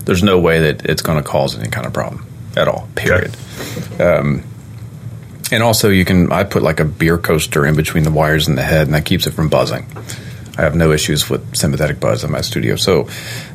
[0.06, 2.26] There's no way that it's going to cause any kind of problem
[2.58, 2.90] at all.
[2.96, 3.38] Period.
[3.94, 4.04] Okay.
[4.04, 4.44] Um,
[5.52, 8.58] and also, you can I put like a beer coaster in between the wires and
[8.58, 9.86] the head, and that keeps it from buzzing.
[10.62, 12.76] I have no issues with sympathetic buzz in my studio.
[12.76, 13.10] So,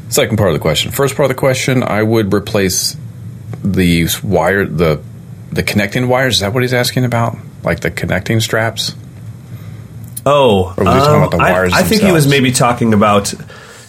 [0.09, 0.91] second part of the question.
[0.91, 2.97] First part of the question, I would replace
[3.63, 5.01] the wire the
[5.53, 6.35] the connecting wires.
[6.35, 7.39] Is that what he's asking about?
[7.63, 8.97] Like the connecting straps?
[10.27, 11.73] Oh, or was he talking about the um, wires?
[11.73, 13.33] I, I think he was maybe talking about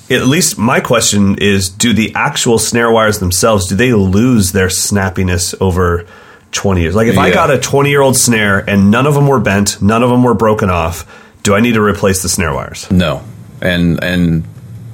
[0.10, 4.68] at least my question is do the actual snare wires themselves do they lose their
[4.68, 6.06] snappiness over
[6.54, 7.22] 20 years like if yeah.
[7.22, 10.10] i got a 20 year old snare and none of them were bent none of
[10.10, 11.06] them were broken off
[11.48, 13.24] do i need to replace the snare wires no
[13.62, 14.44] and and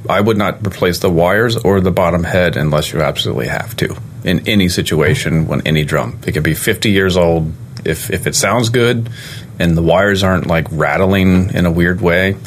[0.10, 3.96] i would not replace the wires or the bottom head unless you absolutely have to
[4.24, 7.52] in any situation when any drum it could be 50 years old
[7.84, 9.10] if if it sounds good
[9.60, 12.38] and the wires aren't like rattling in a weird way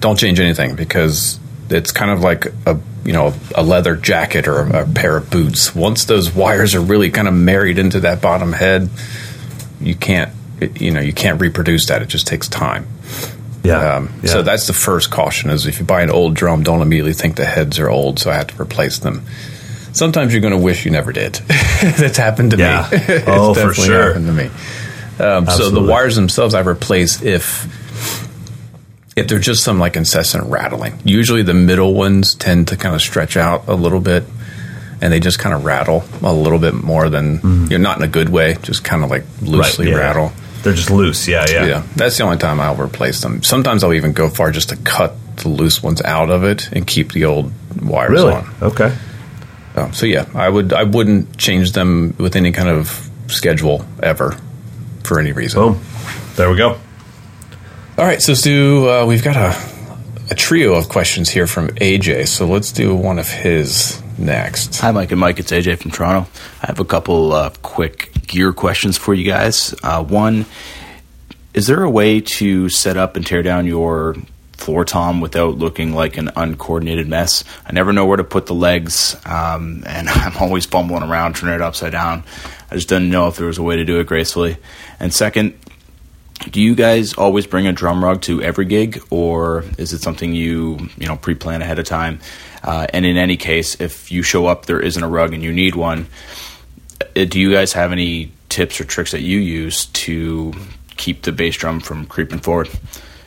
[0.00, 1.38] don't change anything because
[1.70, 5.74] it's kind of like a you know a leather jacket or a, pair of boots.
[5.74, 8.90] Once those wires are really kind of married into that bottom head,
[9.80, 10.32] you can't
[10.74, 12.02] you know you can't reproduce that.
[12.02, 12.86] It just takes time.
[13.62, 13.96] Yeah.
[13.96, 14.30] Um, yeah.
[14.30, 17.36] So that's the first caution: is if you buy an old drum, don't immediately think
[17.36, 19.22] the heads are old, so I have to replace them.
[19.92, 21.34] Sometimes you're going to wish you never did.
[21.82, 22.88] that's happened to yeah.
[22.92, 22.98] me.
[23.26, 24.08] oh, for sure.
[24.08, 24.50] Happened to me.
[25.18, 27.66] Um, so the wires themselves I replace if
[29.16, 30.98] if they're just some like incessant rattling.
[31.04, 34.24] Usually the middle ones tend to kind of stretch out a little bit
[35.02, 37.72] and they just kind of rattle a little bit more than mm-hmm.
[37.72, 40.32] you know, not in a good way, just kind of like loosely right, yeah, rattle.
[40.62, 41.66] They're just loose, yeah, yeah.
[41.66, 41.86] Yeah.
[41.96, 43.42] That's the only time I'll replace them.
[43.42, 46.86] Sometimes I'll even go far just to cut the loose ones out of it and
[46.86, 48.34] keep the old wires really?
[48.34, 48.48] on.
[48.60, 48.94] Okay.
[49.76, 54.36] Um, so yeah, I would I wouldn't change them with any kind of schedule ever
[55.04, 55.60] for any reason.
[55.60, 55.80] Boom.
[56.36, 56.78] There we go.
[57.96, 59.54] All right, so Stu, uh, we've got a,
[60.30, 62.28] a trio of questions here from AJ.
[62.28, 64.78] So let's do one of his next.
[64.78, 65.40] Hi, Mike and Mike.
[65.40, 66.30] It's AJ from Toronto.
[66.62, 69.74] I have a couple uh, quick gear questions for you guys.
[69.82, 70.46] Uh, one,
[71.52, 74.14] is there a way to set up and tear down your
[74.52, 77.42] floor tom without looking like an uncoordinated mess?
[77.66, 81.56] I never know where to put the legs, um, and I'm always fumbling around, turning
[81.56, 82.22] it upside down.
[82.70, 84.58] I just didn't know if there was a way to do it gracefully.
[85.00, 85.58] And second,
[86.50, 90.34] do you guys always bring a drum rug to every gig, or is it something
[90.34, 92.20] you you know pre-plan ahead of time?
[92.62, 95.52] Uh, and in any case, if you show up, there isn't a rug and you
[95.52, 96.06] need one.
[97.16, 100.52] Uh, do you guys have any tips or tricks that you use to
[100.96, 102.68] keep the bass drum from creeping forward?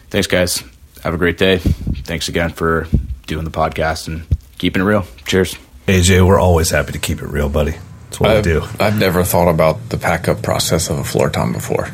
[0.09, 0.63] Thanks, guys.
[1.03, 1.57] Have a great day.
[1.57, 2.87] Thanks again for
[3.25, 4.25] doing the podcast and
[4.57, 5.05] keeping it real.
[5.25, 5.57] Cheers.
[5.87, 7.75] AJ, we're always happy to keep it real, buddy.
[8.05, 8.63] That's what I've, we do.
[8.79, 11.89] I've never thought about the pack up process of a floor tom before.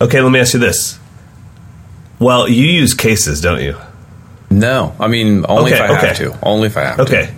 [0.00, 0.98] Okay, let me ask you this.
[2.18, 3.76] Well, you use cases, don't you?
[4.50, 6.06] No, I mean only Okay, if I okay.
[6.08, 6.38] have to.
[6.42, 7.02] Only if I have to.
[7.02, 7.34] Okay.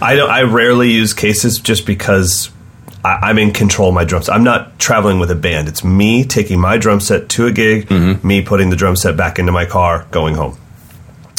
[0.00, 0.30] I don't.
[0.30, 2.50] I rarely use cases just because
[3.04, 4.28] I, I'm in control of my drums.
[4.28, 5.68] I'm not traveling with a band.
[5.68, 8.26] It's me taking my drum set to a gig, Mm-hmm.
[8.26, 10.56] me putting the drum set back into my car, going home.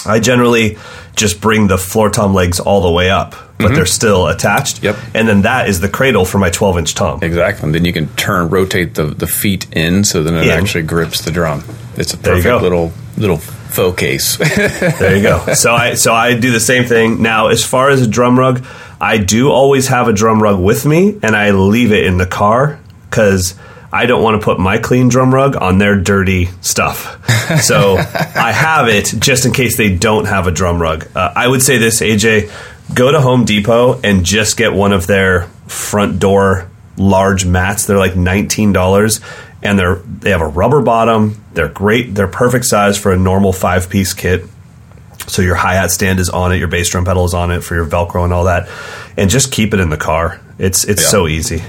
[0.06, 0.78] I generally
[1.16, 4.78] just bring the floor tom legs all the way up, but they're still attached.
[4.78, 4.86] Mm-hmm.
[4.86, 4.96] Yep.
[5.16, 7.20] And then that is the cradle for my 12 inch tom.
[7.24, 7.66] Exactly.
[7.66, 10.52] And then you can turn, rotate the, the feet in, so then it In.
[10.52, 11.64] actually grips the drum.
[11.96, 14.38] It's a perfect little little faux case.
[15.00, 15.54] There you go.
[15.54, 17.22] so I so I do the same thing.
[17.22, 18.66] Now, as far as a drum rug,
[19.00, 22.26] I do always have a drum rug with me, and I leave it in the
[22.26, 23.56] car because
[23.92, 27.20] I don't want to put my clean drum rug on their dirty stuff.
[27.62, 27.98] So
[28.36, 31.08] I have it just in case they don't have a drum rug.
[31.16, 32.50] Uh, I would say this, AJ,
[32.94, 37.86] go to Home Depot and just get one of their front door large mats.
[37.86, 39.20] They're like nineteen dollars.
[39.66, 41.42] And they're they have a rubber bottom.
[41.54, 42.14] They're great.
[42.14, 44.44] They're perfect size for a normal five piece kit.
[45.28, 47.62] So your hi hat stand is on it, your bass drum pedal is on it
[47.62, 48.68] for your Velcro and all that,
[49.16, 50.42] and just keep it in the car.
[50.60, 51.08] It's it's Yeah.
[51.08, 51.64] so easy.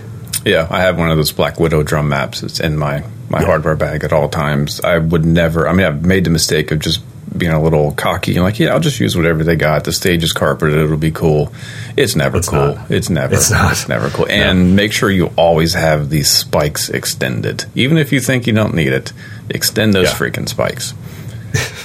[0.45, 2.43] yeah, I have one of those Black Widow drum maps.
[2.43, 4.81] It's in my my hardware bag at all times.
[4.81, 5.69] I would never.
[5.69, 7.01] I mean, I've made the mistake of just
[7.37, 9.85] being a little cocky and like, yeah, I'll just use whatever they got.
[9.85, 11.53] The stage is carpeted; it'll be cool.
[11.97, 12.75] It's never It's cool.
[12.77, 12.91] not.
[12.91, 13.35] It's never.
[13.35, 13.73] It's not.
[13.73, 14.27] It's never cool.
[14.29, 18.75] And make sure you always have these spikes extended, even if you think you don't
[18.75, 19.13] need it.
[19.51, 20.15] Extend those Yeah.
[20.17, 20.95] freaking spikes.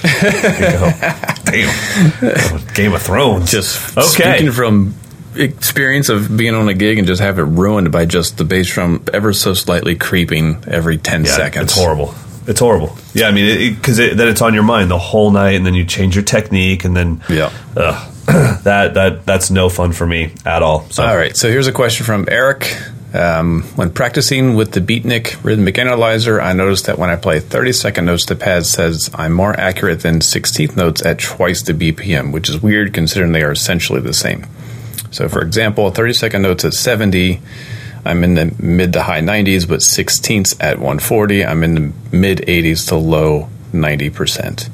[1.44, 3.50] Damn, Game of Thrones.
[3.50, 4.06] Just okay.
[4.36, 4.94] speaking from
[5.36, 8.68] experience of being on a gig and just have it ruined by just the bass
[8.72, 11.64] drum ever so slightly creeping every 10 Yeah, seconds.
[11.72, 12.14] It's horrible.
[12.50, 12.96] It's horrible.
[13.14, 15.74] Yeah, I mean, because it, then it's on your mind the whole night, and then
[15.74, 17.50] you change your technique, and then Yeah.
[18.26, 20.82] that that that's no fun for me at all.
[20.90, 22.76] So All right, so here's a question from Eric.
[23.12, 27.72] Um, when practicing with the Beatnik rhythmic analyzer, I noticed that when I play 30
[27.72, 32.30] second notes, the pad says I'm more accurate than 16th notes at twice the BPM,
[32.32, 34.46] which is weird considering they are essentially the same.
[35.10, 37.40] So, for example, 30 second notes at 70,
[38.04, 42.38] I'm in the mid to high 90s, but 16ths at 140, I'm in the mid
[42.38, 44.68] 80s to low 90%.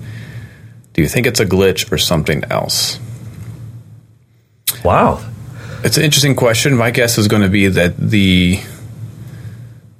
[0.93, 2.99] Do you think it's a glitch or something else?
[4.85, 5.25] wow,
[5.85, 6.77] It's an interesting question.
[6.77, 8.61] My guess is going to be that the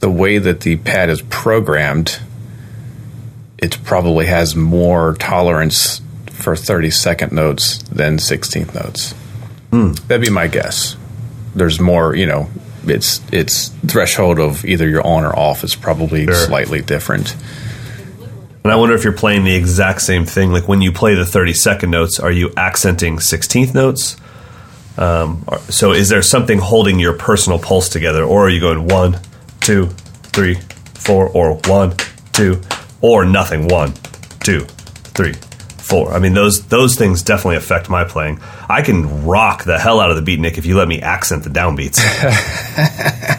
[0.01, 2.21] the way that the pad is programmed,
[3.59, 9.13] it probably has more tolerance for 30 second notes than 16th notes.
[9.71, 9.93] Hmm.
[10.07, 10.97] That'd be my guess.
[11.55, 12.49] There's more, you know,
[12.87, 16.35] its its threshold of either you're on or off is probably Sure.
[16.35, 17.35] slightly different.
[18.65, 20.51] and I wonder if you're playing the exact same thing.
[20.53, 24.17] Like when you play the 30 second notes, are you accenting 16th notes?
[24.99, 29.21] Um, so is there something holding your personal pulse together, or are you going one,
[29.61, 29.87] two,
[30.33, 30.55] three,
[30.95, 31.95] four, or one,
[32.33, 32.61] two,
[33.03, 33.69] or nothing?
[33.69, 33.93] One,
[34.43, 34.61] two,
[35.15, 35.35] three,
[35.87, 36.13] four.
[36.13, 38.41] I mean, those those things definitely affect my playing.
[38.69, 41.51] I can rock the hell out of the beatnik if you let me accent the
[41.51, 41.99] downbeats.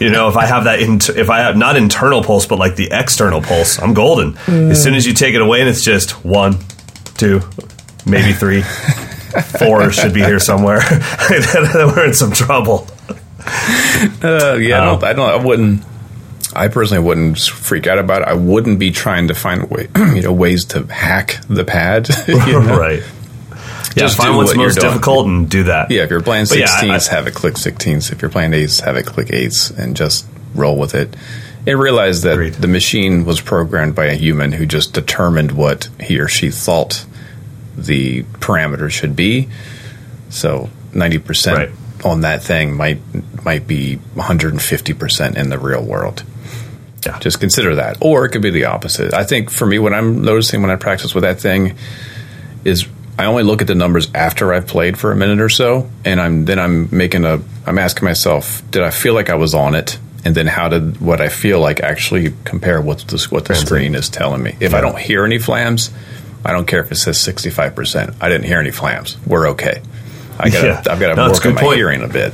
[0.00, 2.76] you know, if I have that, int- if I have not internal pulse, but like
[2.76, 4.36] the external pulse, I'm golden.
[4.48, 6.58] As soon as you take it away and it's just one,
[7.16, 7.40] two,
[8.06, 8.62] maybe three,
[9.58, 10.80] four should be here somewhere,
[11.28, 12.86] then we're in some trouble.
[14.22, 15.04] Uh, yeah, I don't.
[15.04, 15.30] I don't.
[15.30, 15.82] I wouldn't.
[16.54, 18.28] I personally wouldn't freak out about it.
[18.28, 22.08] I wouldn't be trying to find way, you know, ways to hack the pad.
[22.28, 22.78] you know?
[22.78, 23.02] right.
[23.96, 24.92] Yeah, Just find what's what most doing.
[24.92, 25.90] difficult and do that.
[25.90, 28.10] Yeah, if you're playing But yeah, have it click sixteenths.
[28.12, 31.16] If you're playing eights, have it click eights, and just roll with it.
[31.66, 32.54] And realize that Agreed.
[32.54, 37.04] the machine was programmed by a human who just determined what he or she thought
[37.76, 39.48] the parameters should be.
[40.30, 41.70] So ninety percent Right.
[42.04, 43.00] on that thing might
[43.44, 46.22] might be one hundred and fifty percent in the real world.
[47.06, 47.18] Yeah.
[47.20, 49.14] Just consider that, or it could be the opposite.
[49.14, 51.76] I think for me, what I'm noticing when I practice with that thing
[52.64, 52.86] is
[53.18, 56.20] I only look at the numbers after I've played for a minute or so, and
[56.20, 59.74] I'm then I'm making a I'm asking myself, did I feel like I was on
[59.74, 59.98] it?
[60.24, 63.94] And then how did what I feel like actually compare with the, what the screen
[63.94, 64.56] is telling me?
[64.60, 65.90] If I don't hear any flams,
[66.44, 68.14] I don't care if it says 65 percent.
[68.20, 69.16] I didn't hear any flams.
[69.26, 69.80] We're okay.
[70.38, 70.78] I got Yeah.
[70.92, 71.76] I've got to No, work on my point.
[71.76, 72.32] hearing a bit.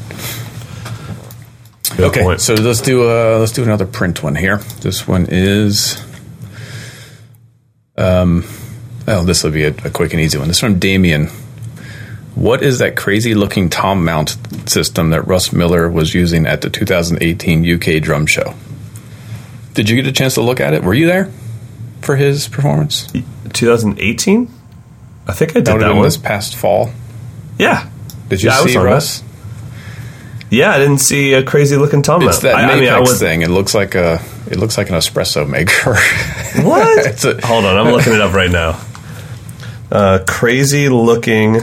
[1.96, 2.40] Good okay, point.
[2.40, 4.58] so let's do uh let's do another print one here.
[4.80, 6.02] This one is
[7.96, 8.44] um
[9.06, 10.48] oh this will be a, a quick and easy one.
[10.48, 11.28] This is from Damien.
[12.34, 14.36] What is that crazy looking tom mount
[14.68, 18.54] system that Russ Miller was using at the 2018 UK drum show?
[19.74, 20.82] Did you get a chance to look at it?
[20.82, 21.30] Were you there
[22.00, 23.12] for his performance?
[23.52, 24.50] 2018.
[25.28, 26.02] I think I did That would that, one.
[26.02, 26.90] this past fall.
[27.56, 27.88] Yeah.
[28.28, 29.22] Did you Yeah, I was see on that.
[30.54, 33.00] Yeah, I didn't see a crazy looking tom It's that I, I mean, I Mapex
[33.00, 33.42] was thing.
[33.42, 35.94] It looks like a it looks like an espresso maker.
[36.66, 37.06] what?
[37.06, 38.80] It's a- Hold on, I'm looking it up right now.
[39.90, 41.60] Uh, crazy looking no,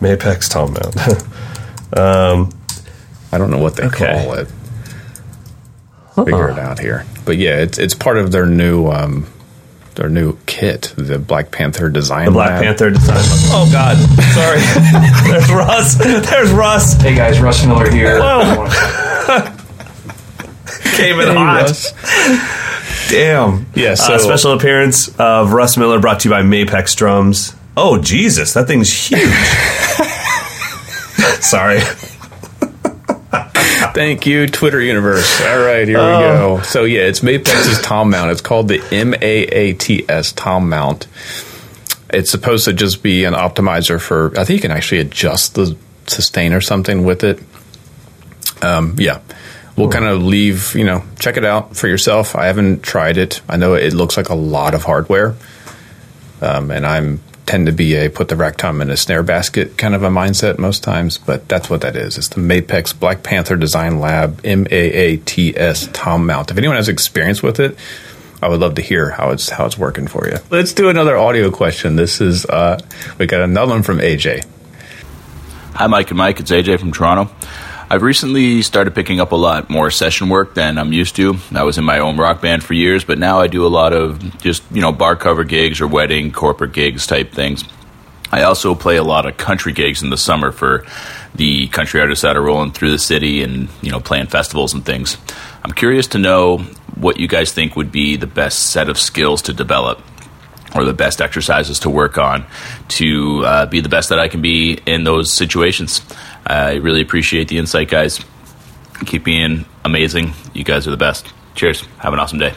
[0.00, 1.22] Mapex tom mount.
[3.32, 4.06] I don't know what they Okay.
[4.24, 4.48] call it.
[6.14, 7.06] Figure it out here.
[7.24, 9.26] But yeah, it's it's part of their new um,
[9.94, 12.26] their new kit, the Black Panther design.
[12.26, 12.62] the Black lab.
[12.62, 13.16] Panther design.
[13.52, 13.96] Oh God,
[14.34, 14.60] sorry.
[15.30, 15.94] There's Russ.
[16.30, 16.94] There's Russ.
[17.00, 18.18] Hey guys, Russ Miller here.
[18.20, 18.68] Whoa.
[20.96, 21.62] Came in Hey, hot.
[21.62, 23.10] Russ.
[23.10, 23.66] Damn.
[23.74, 27.54] Yeah, Uh, special appearance of Russ Miller brought to you by Mapex Drums.
[27.76, 29.20] Oh, Jesus, that thing's huge.
[31.42, 31.80] Sorry.
[33.94, 35.40] Thank you, Twitter universe.
[35.42, 36.56] All right, here we Oh.
[36.58, 36.62] go.
[36.62, 38.30] So yeah, it's Mapex's tom mount.
[38.30, 41.06] It's called the M A A T S tom mount.
[42.10, 44.32] It's supposed to just be an optimizer for.
[44.38, 45.76] I think you can actually adjust the
[46.06, 47.38] sustain or something with it.
[48.62, 49.18] Um, yeah,
[49.76, 50.74] we'll kind of leave.
[50.74, 52.34] You know, check it out for yourself.
[52.34, 53.42] I haven't tried it.
[53.48, 55.34] I know it looks like a lot of hardware,
[56.40, 59.76] um, and I'm tend to be a put the rack tom in a snare basket
[59.76, 62.18] kind of a mindset most times, but that's what that is.
[62.18, 66.50] It's the Mapex Black Panther Design Lab M A A T S tom mount.
[66.50, 67.76] If anyone has experience with it,
[68.40, 70.38] I would love to hear how it's how it's working for you.
[70.50, 71.96] Let's do another audio question.
[71.96, 72.80] This is uh,
[73.18, 74.44] we got another one from AJ.
[75.74, 76.40] Hi, Mike and Mike.
[76.40, 77.32] It's AJ from Toronto.
[77.92, 81.36] I've recently started picking up a lot more session work than I'm used to.
[81.54, 83.92] I was in my own rock band for years, but now I do a lot
[83.92, 87.64] of just, you know, bar cover gigs or wedding, corporate gigs type things.
[88.30, 90.86] I also play a lot of country gigs in the summer for
[91.34, 94.86] the country artists that are rolling through the city and, you know, playing festivals and
[94.86, 95.18] things.
[95.62, 96.60] I'm curious to know
[96.94, 100.00] what you guys think would be the best set of skills to develop
[100.74, 102.46] or the best exercises to work on
[102.88, 106.00] to uh, be the best that I can be in those situations.
[106.46, 108.20] I really appreciate the insight, guys.
[109.06, 110.32] Keep being amazing.
[110.54, 111.32] You guys are the best.
[111.54, 111.82] Cheers.
[111.98, 112.54] Have an awesome day.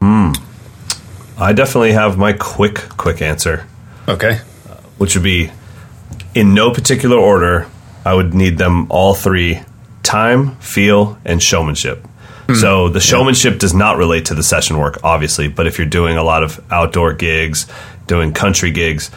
[0.00, 0.32] Hmm.
[1.38, 3.66] I definitely have my quick, quick answer,
[4.08, 4.38] Okay.
[4.98, 5.50] which would be
[6.34, 7.66] in no particular order,
[8.04, 9.60] I would need them all three
[10.02, 12.06] time, feel, and showmanship.
[12.58, 16.16] So the showmanship does not relate to the session work, obviously, but if you're doing
[16.18, 17.66] a lot of outdoor gigs,
[18.06, 19.10] doing country gigs,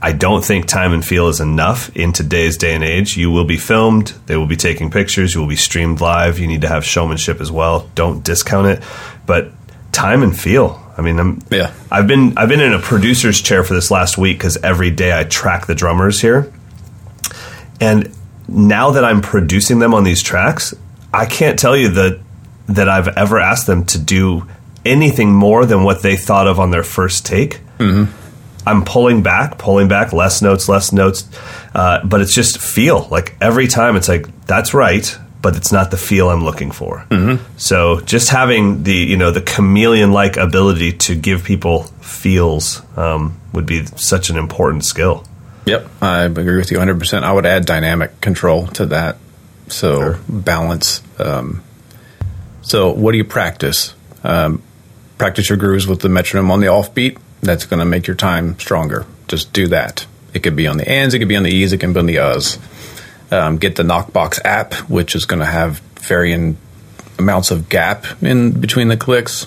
[0.00, 3.16] I don't think time and feel is enough in today's day and age.
[3.16, 6.38] You will be filmed, they will be taking pictures, you will be streamed live.
[6.38, 7.90] You need to have showmanship as well.
[7.94, 8.82] Don't discount it,
[9.26, 9.50] but
[9.92, 10.80] time and feel.
[10.96, 11.72] I mean, I'm, Yeah.
[11.90, 15.18] I've been I've been in a producer's chair for this last week because every day
[15.18, 16.52] I track the drummers here,
[17.80, 18.12] and
[18.46, 20.74] now that I'm producing them on these tracks,
[21.12, 22.20] I can't tell you that
[22.68, 24.46] that I've ever asked them to do
[24.84, 27.60] anything more than what they thought of on their first take.
[27.78, 28.12] Mm-hmm.
[28.68, 31.28] I'm pulling back, pulling back, less notes, less notes,
[31.74, 33.08] uh, but it's just feel.
[33.10, 37.06] Like every time, it's like that's right, but it's not the feel I'm looking for.
[37.56, 43.40] So just having the you know the chameleon like ability to give people feels um,
[43.52, 45.24] would be such an important skill.
[45.64, 47.22] Yep, I agree with you 100%.
[47.22, 49.16] I would add dynamic control to that.
[49.68, 51.02] So balance.
[51.18, 51.62] Um,
[52.62, 53.94] so what do you practice?
[54.24, 54.62] Um,
[55.18, 57.18] practice your grooves with the metronome on the offbeat.
[57.40, 59.06] That's going to make your time stronger.
[59.28, 60.06] Just do that.
[60.34, 62.00] It could be on the ands, it could be on the e's, it can be
[62.00, 62.58] on the us.
[63.30, 66.56] Um, get the Knockbox app, which is going to have varying
[67.18, 69.46] amounts of gap in between the clicks.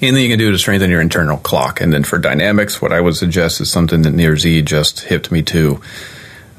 [0.00, 1.80] Anything you can do to strengthen your internal clock.
[1.80, 5.30] And then for dynamics, what I would suggest is something that Nir Z just hipped
[5.30, 5.80] me to,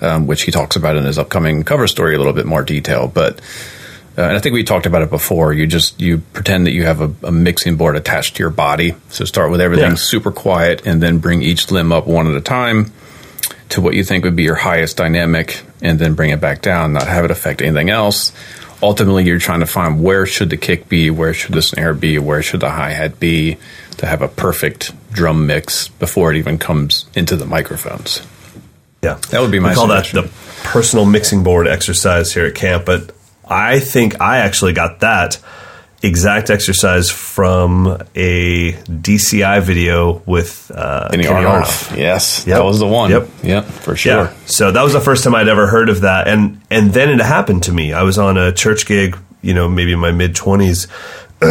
[0.01, 3.07] um, which he talks about in his upcoming cover story a little bit more detail.
[3.07, 3.41] But
[4.17, 5.53] uh, and I think we talked about it before.
[5.53, 8.95] You just you pretend that you have a, a mixing board attached to your body.
[9.09, 9.95] So start with everything Yeah.
[9.95, 12.91] super quiet, and then bring each limb up one at a time
[13.69, 16.93] to what you think would be your highest dynamic, and then bring it back down.
[16.93, 18.31] Not have it affect anything else.
[18.83, 22.19] Ultimately, you're trying to find where should the kick be, where should the snare be,
[22.19, 23.57] where should the hi hat be,
[23.97, 28.21] to have a perfect drum mix before it even comes into the microphones.
[29.01, 30.21] Yeah, That would be my we call suggestion.
[30.21, 30.33] that the
[30.63, 32.85] personal mixing board exercise here at camp.
[32.85, 33.11] But
[33.53, 35.39] I think I actually got that
[36.01, 41.61] exact exercise from a DCI video with uh, Kenny Kenny Aronoff.
[41.91, 41.97] Aronoff.
[41.97, 42.57] Yes, Yep.
[42.57, 43.09] that was the one.
[43.11, 43.29] Yep.
[43.43, 44.23] Yep, for sure.
[44.25, 44.33] Yeah.
[44.45, 47.19] So that was the first time I'd ever heard of that, and and then it
[47.21, 47.93] happened to me.
[47.93, 50.87] I was on a church gig, you know, maybe in my mid twenties,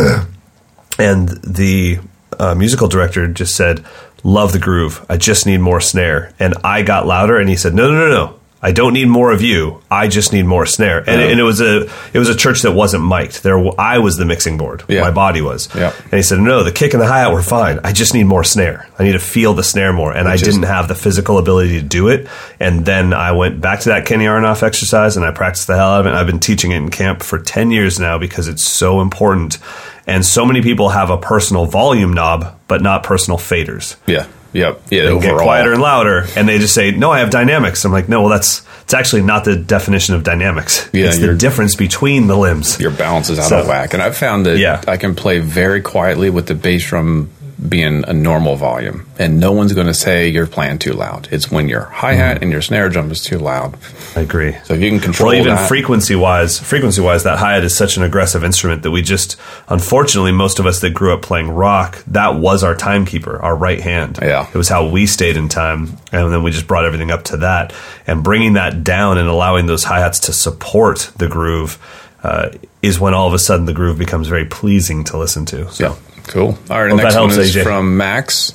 [0.99, 1.99] and the
[2.39, 3.85] uh, musical director just said,
[4.23, 5.05] "Love the groove.
[5.09, 8.11] I just need more snare." And I got louder, and he said, "No, no, no,
[8.11, 8.39] no.
[8.65, 9.83] I don't need more of you.
[9.91, 10.99] I just need more snare.
[10.99, 11.27] And, Yeah.
[11.29, 13.43] and it was a it was a church that wasn't mic'd.
[13.43, 14.85] There, I was the mixing board.
[14.89, 15.01] Yeah.
[15.01, 15.69] My body was.
[15.75, 15.93] Yeah.
[16.05, 17.81] And he said, "No, the kick and the hi hat were fine.
[17.83, 18.87] I just need more snare.
[18.99, 21.39] I need to feel the snare more." And I Which is- didn't have the physical
[21.39, 22.29] ability to do it.
[22.61, 25.91] And then I went back to that Kenny Aronoff exercise and I practiced the hell
[25.95, 26.11] out of it.
[26.11, 29.59] And I've been teaching it in camp for ten years now because it's so important.
[30.07, 34.27] And so many people have a personal volume knob, but not personal faders Yeah.
[34.53, 34.83] Yep.
[34.91, 35.09] Yeah.
[35.11, 38.09] and get quieter and louder, and they just say, "No, I have dynamics." I'm like,
[38.09, 40.89] "No, well, that's it's actually not the definition of dynamics.
[40.93, 43.95] Yeah, it's the difference between the limbs." your balance is out So- of whack.
[43.95, 44.81] And I've found that Yeah.
[44.87, 47.31] I can play very quietly with the bass drum
[47.69, 51.29] being a normal volume, and no one's going to say you're playing too loud.
[51.31, 52.43] It's when your hi hat Mm-hmm.
[52.43, 53.77] and your snare drum is too loud.
[54.17, 54.57] I agree.
[54.65, 57.65] So if you can control well, even that, frequency wise, frequency wise, that hi hat
[57.65, 59.39] is such an aggressive instrument that we just,
[59.69, 63.81] unfortunately, most of us that grew up playing rock, that was our timekeeper, our right
[63.81, 64.19] hand.
[64.21, 64.49] Yeah.
[64.49, 67.37] it was how we stayed in time, and then we just brought everything up to
[67.39, 67.73] that,
[68.07, 71.79] and bringing that down and allowing those hi hats to support the groove.
[72.25, 72.51] Uh,
[72.83, 75.69] is when all of a sudden the groove becomes very pleasing to listen to.
[75.73, 75.85] So.
[75.85, 75.97] yeah,
[76.29, 76.59] cool.
[76.71, 77.63] All right, next that one is AJ.
[77.63, 78.55] from Max.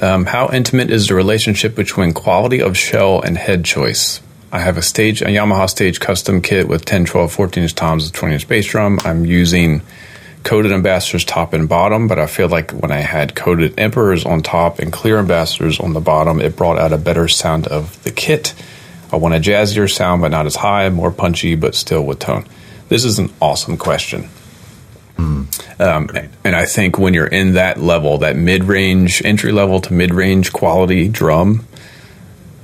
[0.00, 4.20] Um, how intimate is the relationship between quality of shell and head choice?
[4.52, 8.10] I have a stage, a Yamaha stage custom kit with 10, 12, 14 inch toms,
[8.10, 8.98] 20 inch bass drum.
[9.04, 9.82] I'm using
[10.44, 14.42] coated ambassadors top and bottom, but I feel like when I had coated emperors on
[14.42, 18.12] top and clear ambassadors on the bottom, it brought out a better sound of the
[18.12, 18.54] kit.
[19.12, 22.46] I want a jazzier sound, but not as high, more punchy, but still with tone.
[22.88, 24.28] This is an awesome question.
[25.18, 26.10] Um,
[26.44, 30.12] and I think when you're in that level, that mid range, entry level to mid
[30.12, 31.66] range quality drum,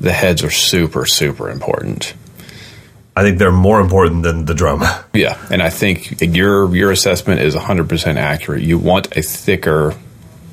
[0.00, 2.14] the heads are super, super important.
[3.14, 4.82] I think they're more important than the drum.
[5.14, 8.62] Yeah, and I think your your assessment is 100% accurate.
[8.62, 9.94] You want a thicker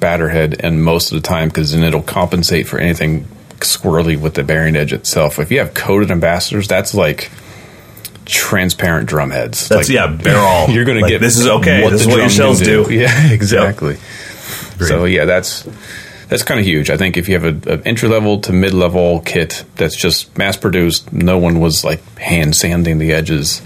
[0.02, 3.26] batter head, and most of the time, because then it'll compensate for anything
[3.60, 5.40] squirrely with the bearing edge itself.
[5.40, 7.32] If you have coated ambassadors, that's like
[8.30, 9.68] transparent drum heads.
[9.68, 10.70] That's like, yeah, bare all.
[10.70, 11.84] You're going to Like, get this is okay.
[11.84, 12.88] what this is what your shells can do.
[12.90, 13.98] Yeah, exactly.
[14.86, 15.68] So yeah, that's
[16.30, 16.90] that's kind of huge.
[16.90, 20.38] I think if you have a, a entry level to mid level kit that's just
[20.38, 23.62] mass produced, no one was like hand sanding the edges.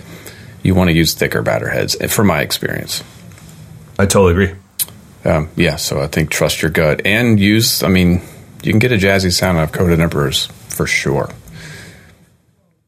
[0.63, 3.03] You want to use thicker batter heads, eh, from my experience.
[3.99, 4.55] I totally agree.
[5.25, 7.83] Um, yeah, so I think trust your gut and use.
[7.83, 8.21] I mean,
[8.63, 11.29] you can get a jazzy sound out of coated emperors for sure.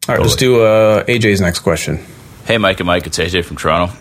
[0.07, 2.05] All right, let's do uh, AJ's next question.
[2.45, 3.91] Hey, Mike and Mike, it's AJ from Toronto.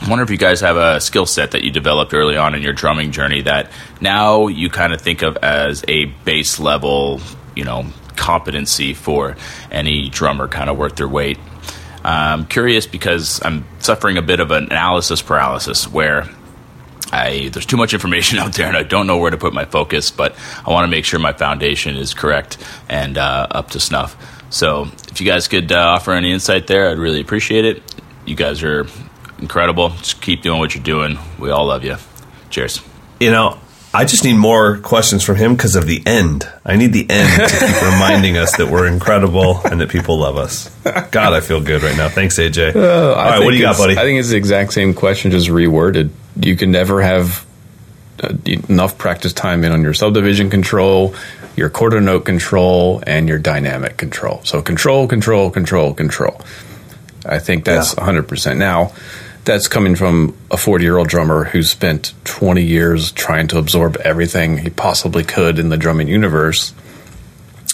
[0.00, 2.62] I wonder if you guys have a skill set that you developed early on in
[2.62, 7.20] your drumming journey that now you kind of think of as a base level,
[7.56, 7.84] you know,
[8.14, 9.36] competency for
[9.72, 11.40] any drummer kind of worth their weight.
[12.04, 16.28] I'm curious because I'm suffering a bit of an analysis paralysis where
[17.12, 19.64] I there's too much information out there and I don't know where to put my
[19.64, 22.56] focus, but I want to make sure my foundation is correct
[22.88, 24.16] and uh, up to snuff.
[24.50, 27.82] So if you guys could uh, offer any insight there, I'd really appreciate it.
[28.26, 28.86] You guys are
[29.38, 29.90] incredible.
[29.90, 31.18] Just keep doing what you're doing.
[31.38, 31.96] We all love you.
[32.50, 32.82] Cheers.
[33.20, 33.58] You know,
[33.92, 36.48] I just need more questions from him because of the end.
[36.64, 40.36] I need the end to keep reminding us that we're incredible and that people love
[40.36, 40.68] us.
[41.10, 42.08] God, I feel good right now.
[42.08, 42.76] Thanks, AJ.
[42.76, 43.94] All I right, what do you got, buddy?
[43.98, 46.10] I think it's the exact same question, just reworded.
[46.40, 47.49] You can never have uh,
[48.22, 48.34] Uh,
[48.68, 51.14] enough practice time in on your subdivision control,
[51.56, 54.40] your quarter note control, and your dynamic control.
[54.44, 56.40] So control, control, control, control.
[57.24, 58.04] I think that's Yeah.
[58.04, 58.58] 100%.
[58.58, 58.92] Now,
[59.44, 63.96] that's coming from a 40 year old drummer who spent 20 years trying to absorb
[64.04, 66.74] everything he possibly could in the drumming universe.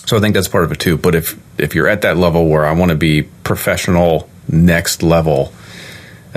[0.07, 0.97] So I think that's part of it too.
[0.97, 5.53] But if if you're at that level where I want to be professional, next level,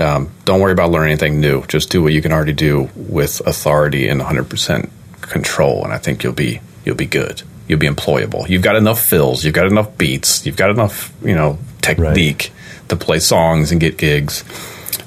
[0.00, 1.64] um, don't worry about learning anything new.
[1.66, 4.90] Just do what you can already do with authority and 100%
[5.20, 7.42] control, and I think you'll be you'll be good.
[7.68, 8.48] You'll be employable.
[8.48, 9.44] You've got enough fills.
[9.44, 10.44] You've got enough beats.
[10.44, 12.52] You've got enough you know technique
[12.88, 14.44] to play songs and get gigs.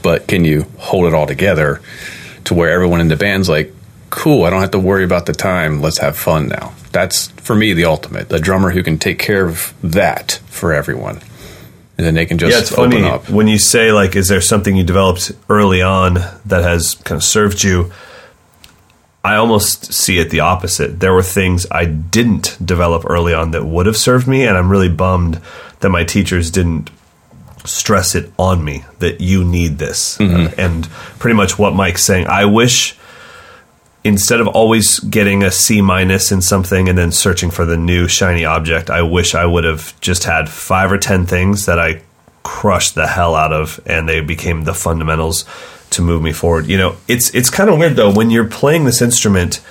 [0.02, 1.82] But can you hold it all together
[2.46, 3.74] to where everyone in the band's like,
[4.10, 5.82] cool, I don't have to worry about the time.
[5.82, 6.74] Let's have fun now.
[6.92, 8.30] That's for me the ultimate.
[8.30, 11.22] The drummer who can take care of that for everyone.
[11.98, 13.30] And then they can just yeah, it's open funny up.
[13.30, 16.16] when you say like, is there something you developed early on
[16.46, 17.92] that has kind of served you?
[19.24, 21.00] I almost see it the opposite.
[21.00, 24.70] There were things I didn't develop early on that would have served me, and I'm
[24.70, 25.40] really bummed
[25.80, 26.90] that my teachers didn't
[27.64, 30.20] stress it on me that you need this.
[30.20, 30.90] Uh, and
[31.20, 32.98] pretty much what Mike's saying, I wish
[34.04, 38.08] instead of always getting a C minus in something and then searching for the new
[38.08, 42.02] shiny object, I wish I would have just had five or ten things that I
[42.44, 45.46] crushed the hell out of, and they became the fundamentals
[45.92, 46.68] to move me forward.
[46.68, 49.62] You know, it's it's kind of weird though when you're playing this instrument.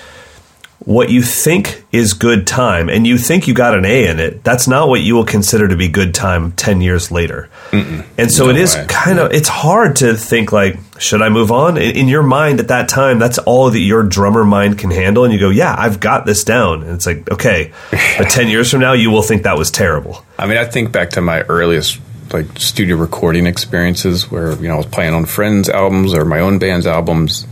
[0.85, 4.43] What you think is good time and you think you got an A in it,
[4.43, 7.49] that's not what you will consider to be good time 10 years later.
[7.71, 8.05] Mm-mm.
[8.19, 8.87] And so No it is way.
[8.89, 11.77] kind of, it's hard to think like, should I move on?
[11.77, 15.25] In, in your mind at that time, that's all that your drummer mind can handle.
[15.25, 16.83] And you go, yeah, I've got this down.
[16.83, 17.73] And it's like, okay,
[18.19, 20.25] but 10 years from now, you will think that was terrible.
[20.39, 22.01] I mean, I think back to my earliest
[22.33, 26.41] like studio recording experiences where you know I was playing on friends' albums or my
[26.41, 27.47] own band's albums.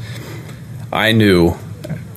[0.91, 1.55] I knew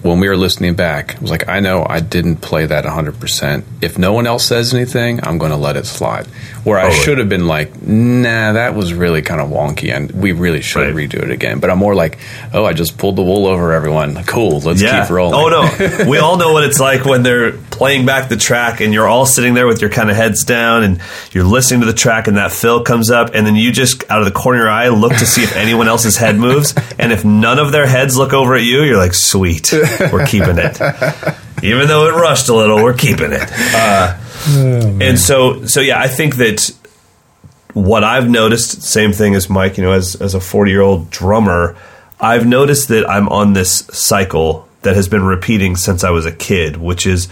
[0.04, 3.64] when we were listening back, I was like, I know I didn't play that 100%.
[3.82, 6.28] If no one else says anything, I'm going to let it slide.
[6.64, 10.32] Where I should have been like, nah, that was really kind of wonky and we
[10.32, 11.10] really should Right.
[11.10, 11.60] redo it again.
[11.60, 12.20] But I'm more like,
[12.54, 14.24] oh, I just pulled the wool over everyone.
[14.24, 15.36] Cool, let's keep rolling.
[15.36, 18.94] Oh no, we all know what it's like when they're playing back the track, and
[18.94, 21.02] you're all sitting there with your kind of heads down, and
[21.34, 24.20] you're listening to the track, and that fill comes up, and then you just out
[24.20, 27.12] of the corner of your eye look to see if anyone else's head moves, and
[27.12, 30.80] if none of their heads look over at you, you're like, sweet, we're keeping it.
[31.64, 33.50] Even though it rushed a little, we're keeping it.
[33.74, 36.72] Uh, Oh, and so, so yeah, I think that
[37.74, 41.10] what I've noticed, same thing as Mike, you know, as as a 40 year old
[41.10, 41.76] drummer,
[42.20, 46.32] I've noticed that I'm on this cycle that has been repeating since I was a
[46.32, 47.30] kid, which is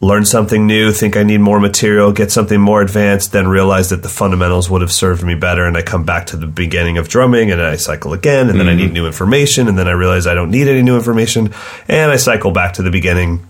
[0.00, 4.02] learn something new, think I need more material, get something more advanced, then realize that
[4.02, 7.08] the fundamentals would have served me better, and I come back to the beginning of
[7.08, 8.80] drumming, and I cycle again, and then I mm-hmm.
[8.80, 11.54] need new information, and then I realize I don't need any new information,
[11.88, 13.48] and I cycle back to the beginning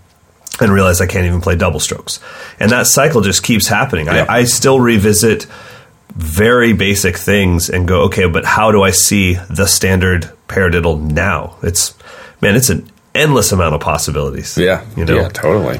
[0.60, 2.20] and realize I can't even play double strokes.
[2.58, 4.06] And that cycle just keeps happening.
[4.06, 4.26] Yeah.
[4.28, 5.46] I, I still revisit
[6.14, 11.56] very basic things and go, okay, but how do I see the standard paradiddle now?
[11.62, 11.94] It's
[12.40, 14.56] man, it's an endless amount of possibilities.
[14.56, 15.78] Yeah, you know, yeah, totally.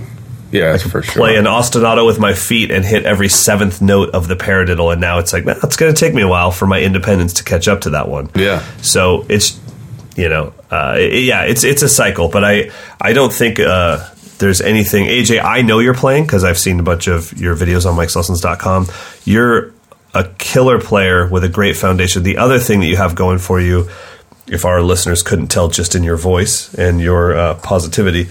[0.52, 1.22] Yeah, that's for sure.
[1.22, 5.00] play an ostinato with my feet and hit every seventh note of the paradiddle, and
[5.00, 7.44] now it's like, man, it's going to take me a while for my independence to
[7.44, 8.30] catch up to that one.
[8.34, 8.62] Yeah.
[8.80, 9.58] So it's
[10.16, 12.70] you know, uh, it- yeah, it's it's a cycle, but I
[13.00, 14.06] I don't think uh,
[14.38, 15.06] there's anything.
[15.06, 18.86] AJ, I know you're playing because I've seen a bunch of your videos on Mike'sLessons.com.
[19.24, 19.72] You're
[20.14, 22.22] a killer player with a great foundation.
[22.22, 23.88] The other thing that you have going for you,
[24.46, 28.28] if our listeners couldn't tell just in your voice and your uh, positivity,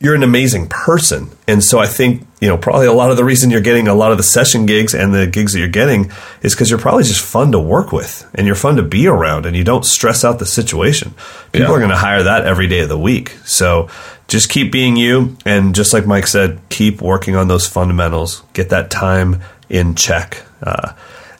[0.00, 1.28] you're an amazing person.
[1.48, 3.94] And so I think, you know, probably a lot of the reason you're getting a
[3.94, 7.02] lot of the session gigs and the gigs that you're getting is because you're probably
[7.02, 10.24] just fun to work with and you're fun to be around and you don't stress
[10.24, 11.14] out the situation.
[11.52, 11.74] People Yeah.
[11.74, 13.30] are going to hire that every day of the week.
[13.44, 13.88] So
[14.28, 15.36] just keep being you.
[15.44, 20.42] And just like Mike said, keep working on those fundamentals, get that time in check.
[20.62, 20.92] Uh,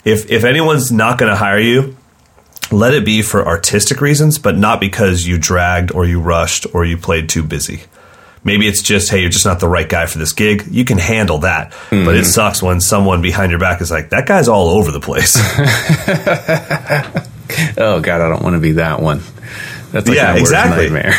[0.04, 1.96] if, if anyone's not going to hire you,
[2.70, 6.84] let it be for artistic reasons, but not because you dragged or you rushed or
[6.84, 7.82] you played too busy.
[8.44, 10.64] Maybe it's just, hey, you're just not the right guy for this gig.
[10.70, 11.74] You can handle that.
[12.04, 15.00] But it sucks when someone behind your back is like, that guy's all over the
[15.00, 15.36] place.
[17.76, 19.22] oh god, I don't want to be that one.
[19.92, 20.90] That's like Yeah, exactly.
[20.90, 21.14] nightmare.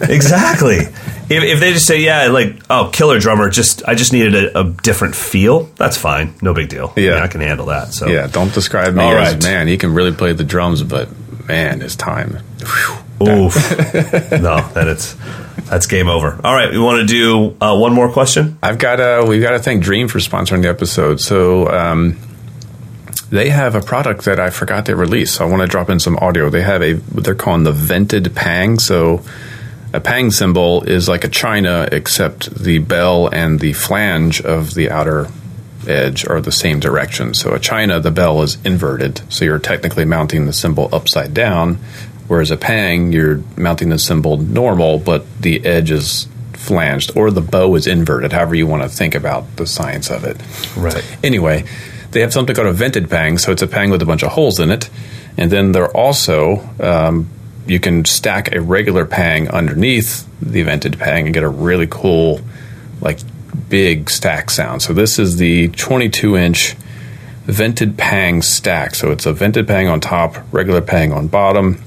[0.10, 0.78] exactly.
[0.78, 4.60] If, if they just say, yeah, like, oh, killer drummer, just I just needed a,
[4.60, 6.34] a different feel, that's fine.
[6.42, 6.92] No big deal.
[6.96, 7.10] Yeah.
[7.10, 7.92] I, mean, I can handle that.
[7.92, 9.42] So yeah, don't describe me All as right.
[9.42, 9.68] man.
[9.68, 11.08] He can really play the drums, but
[11.46, 12.38] man, his time.
[12.60, 12.96] Whew.
[13.22, 13.54] Oof.
[14.32, 15.14] no, then it's
[15.68, 16.40] that's game over.
[16.42, 18.58] All right, we want to do uh, one more question.
[18.62, 21.20] I've got to we've got to thank Dream for sponsoring the episode.
[21.20, 22.16] So um,
[23.30, 25.36] they have a product that I forgot they released.
[25.36, 26.50] So I want to drop in some audio.
[26.50, 28.78] They have a what they're calling the vented pang.
[28.78, 29.22] So
[29.92, 34.90] a pang cymbal is like a china, except the bell and the flange of the
[34.90, 35.28] outer
[35.88, 37.34] edge are the same direction.
[37.34, 41.78] So a china, the bell is inverted, so you're technically mounting the cymbal upside down.
[42.28, 47.40] Whereas a pang, you're mounting the cymbal normal, but the edge is flanged, or the
[47.40, 48.32] bow is inverted.
[48.32, 50.36] However, you want to think about the science of it.
[50.76, 51.04] Right.
[51.24, 51.64] Anyway,
[52.10, 54.32] they have something called a vented pang, so it's a pang with a bunch of
[54.32, 54.90] holes in it,
[55.36, 57.28] and then they're also um,
[57.66, 62.40] you can stack a regular pang underneath the vented pang and get a really cool,
[63.00, 63.20] like
[63.68, 64.82] big stack sound.
[64.82, 66.74] So this is the 22 inch
[67.44, 68.94] vented pang stack.
[68.94, 71.82] So it's a vented pang on top, regular pang on bottom.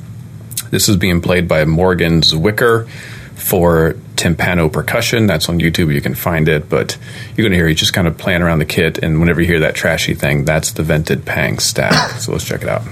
[0.71, 2.87] This is being played by Morgan Zwicker
[3.43, 5.27] for Timpano Percussion.
[5.27, 5.93] That's on YouTube.
[5.93, 6.97] You can find it, but
[7.35, 8.97] you're going to hear he's just kind of playing around the kit.
[8.99, 12.21] And whenever you hear that trashy thing, that's the vented pang stack.
[12.21, 12.83] So let's check it out.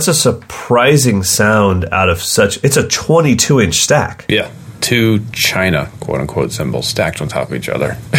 [0.00, 2.64] That's a surprising sound out of such.
[2.64, 4.24] It's a 22 inch stack.
[4.30, 4.50] Yeah.
[4.80, 7.98] two China quote unquote cymbals stacked on top of each other.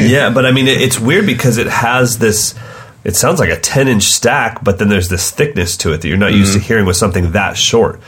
[0.00, 2.56] yeah, but I mean, it, it's weird because it has this.
[3.04, 6.08] It sounds like a ten inch stack, but then there's this thickness to it that
[6.08, 6.66] you're not used to mm-hmm.
[6.66, 8.00] hearing with something that short.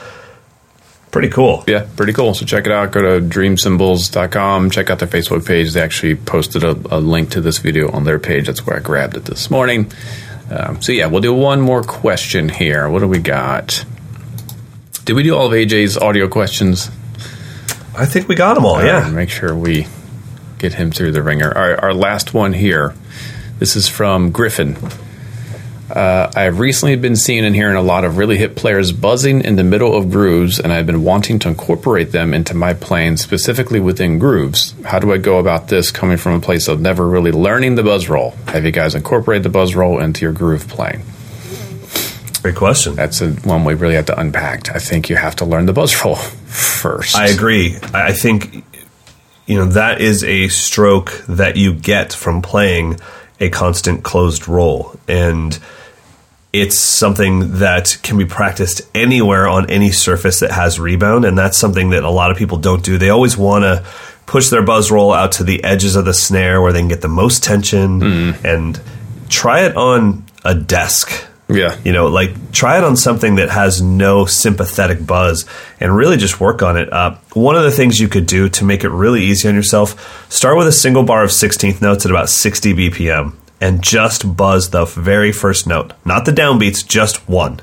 [1.13, 1.63] Pretty cool.
[1.69, 2.35] yeah, pretty cool.
[2.35, 2.91] So check it out.
[2.91, 4.71] Go to dreamcymbals.com.
[4.73, 5.73] Check out their Facebook page.
[5.73, 8.49] They actually posted a, a link to this video on their page.
[8.49, 9.93] That's where I grabbed it this morning.
[10.51, 12.89] Um, so yeah, we'll do one more question here.
[12.89, 13.85] What do we got?
[15.05, 16.91] Did we do all of AJ's audio questions?
[17.97, 18.77] I think we got them all.
[18.77, 19.09] Right, Yeah.
[19.11, 19.87] make sure we
[20.59, 21.57] get him through the ringer.
[21.57, 22.95] All right, our last one here.
[23.59, 24.77] This is from Griffin.
[25.95, 29.43] Uh, I have recently been seeing and hearing a lot of really hit players buzzing
[29.43, 33.17] in the middle of grooves, and I've been wanting to incorporate them into my playing,
[33.17, 34.75] specifically within grooves.
[34.85, 37.85] How do I go about this coming from a place of never really learning the
[37.85, 38.33] buzz roll?
[38.49, 41.03] Have you guys incorporated the buzz roll into your groove playing?
[42.43, 42.97] Great question.
[42.97, 44.75] That's a, one we really have to unpack.
[44.75, 46.17] I think you have to learn the buzz roll
[46.47, 47.15] first.
[47.15, 47.77] I agree.
[47.95, 48.65] I I think
[49.47, 52.99] you know that is a stroke that you get from playing
[53.41, 55.59] a constant closed roll and
[56.55, 61.59] it's something that can be practiced anywhere on any surface that has rebound and that's
[61.59, 62.97] something that a lot of people don't do.
[62.97, 63.85] They always want to
[64.27, 67.01] push their buzz roll out to the edges of the snare where they can get
[67.03, 68.03] the most tension
[68.45, 68.81] and
[69.29, 71.11] try it on a desk
[71.49, 71.77] Yeah.
[71.85, 75.45] you know, like try it on something that has no sympathetic buzz
[75.81, 76.91] and really just work on it.
[76.93, 80.31] Uh, one of the things you could do to make it really easy on yourself,
[80.33, 84.71] start with a single bar of 16th notes at about 60 BPM and just buzz
[84.71, 87.61] the very first note, not the downbeats, just one.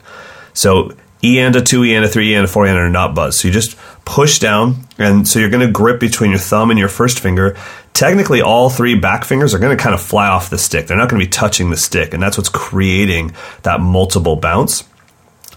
[0.53, 2.77] So E and a two, E and a three, E and a four, E and
[2.77, 3.39] are not buzz.
[3.39, 6.79] So you just push down, and so you're going to grip between your thumb and
[6.79, 7.55] your first finger.
[7.93, 10.87] Technically, all three back fingers are going to kind of fly off the stick.
[10.87, 13.33] They're not going to be touching the stick, and that's what's creating
[13.63, 14.83] that multiple bounce.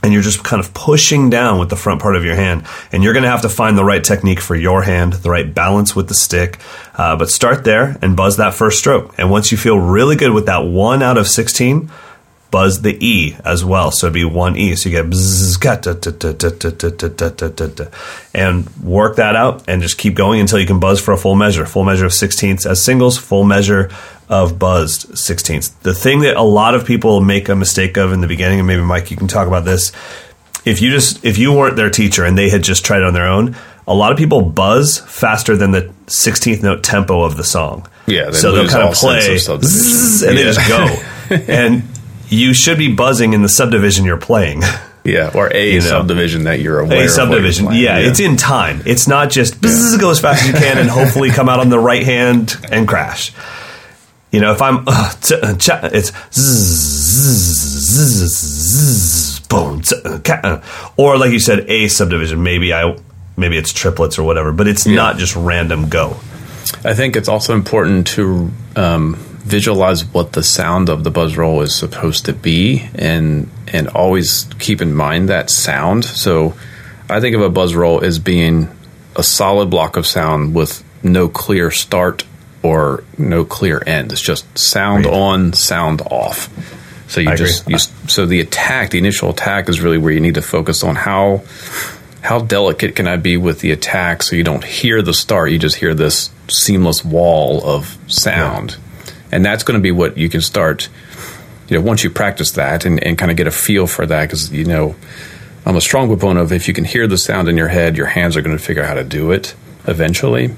[0.05, 3.03] And you're just kind of pushing down with the front part of your hand, and
[3.03, 5.97] you're going to have to find the right technique for your hand, the right balance
[5.97, 6.61] with the stick.
[6.95, 9.15] Uh, but start there and buzz that first stroke.
[9.19, 11.91] And once you feel really good with that one out of 16,
[12.55, 13.91] buzz the E as well.
[13.91, 14.77] So it'd be one E.
[14.77, 15.07] So you get
[18.33, 21.35] and work that out and just keep going until you can buzz for a full
[21.35, 21.67] measure.
[21.67, 23.91] Full measure of sixteenths as singles, full measure
[24.29, 25.71] of buzzed sixteenths.
[25.71, 28.69] The thing that a lot of people make a mistake of in the beginning, and
[28.69, 29.91] maybe Mike, you can talk about this.
[30.65, 33.27] If you just if you weren't their teacher and they had just tried on their
[33.27, 33.57] own,
[33.89, 37.89] a lot of people buzz faster than the 16th note tempo of the song.
[38.07, 40.45] Yeah, so they'll kind of play, of zzz, and yeah.
[40.45, 40.87] they just go.
[41.53, 41.83] and
[42.29, 44.63] you should be buzzing in the subdivision you're playing.
[45.07, 45.81] Yeah, or a know.
[45.81, 47.67] subdivision that you're aware A of what you're subdivision.
[47.67, 47.83] playing.
[47.83, 48.81] Yeah, it's in time.
[48.87, 51.69] It's not just bzzz, go as fast as you can and hopefully come out on
[51.69, 53.31] the right hand and crash.
[54.33, 56.11] You know, if I'm, uh, t- uh, cha- it's
[58.05, 59.83] zzz, boom,
[60.97, 62.43] or like you said, a subdivision.
[62.43, 62.97] Maybe I,
[63.37, 66.17] maybe it's triplets or whatever, but it's not just random go.
[66.85, 71.61] I think it's also important to um, visualize what the sound of the buzz roll
[71.61, 76.05] is supposed to be, and and always keep in mind that sound.
[76.05, 76.55] So,
[77.09, 78.69] I think of a buzz roll as being
[79.17, 82.25] a solid block of sound with no clear start
[82.63, 84.11] or no clear end.
[84.11, 86.49] It's just sound on, sound off.
[87.07, 90.21] So you I just you, so the attack, the initial attack, is really where you
[90.21, 91.45] need to focus on how
[92.23, 95.59] how delicate can I be with the attack so you don't hear the start, you
[95.59, 98.79] just hear this seamless wall of sound.
[99.35, 100.89] And that's going to be what you can start,
[101.69, 104.29] you know, once you practice that and, and kind of get a feel for that,
[104.29, 104.95] because, you know,
[105.67, 108.07] I'm a strong proponent of if you can hear the sound in your head, your
[108.07, 109.57] hands are going to figure out how to do it
[109.89, 110.55] eventually.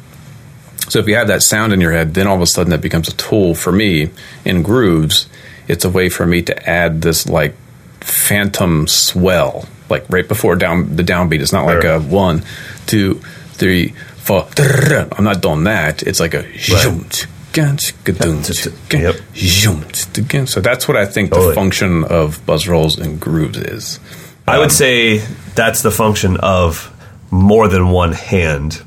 [0.90, 2.82] So if you have that sound in your head, then all of a sudden that
[2.82, 4.10] becomes a tool for me
[4.44, 5.26] in grooves.
[5.68, 7.54] It's a way for me to add this like
[8.00, 11.40] phantom swell, like right before down the downbeat.
[11.40, 12.44] It's not like a one,
[12.86, 13.14] two,
[13.52, 14.46] three, four.
[15.16, 16.02] I'm not doing that.
[16.02, 17.28] It's like a zoom, gans, gadum, gan,
[18.92, 19.16] Yep.
[20.46, 21.54] so that's what I think the Totally.
[21.54, 23.98] function of buzz rolls and grooves is.
[24.46, 25.18] I would um, say
[25.54, 26.92] that's the function of
[27.30, 28.82] more than one hand.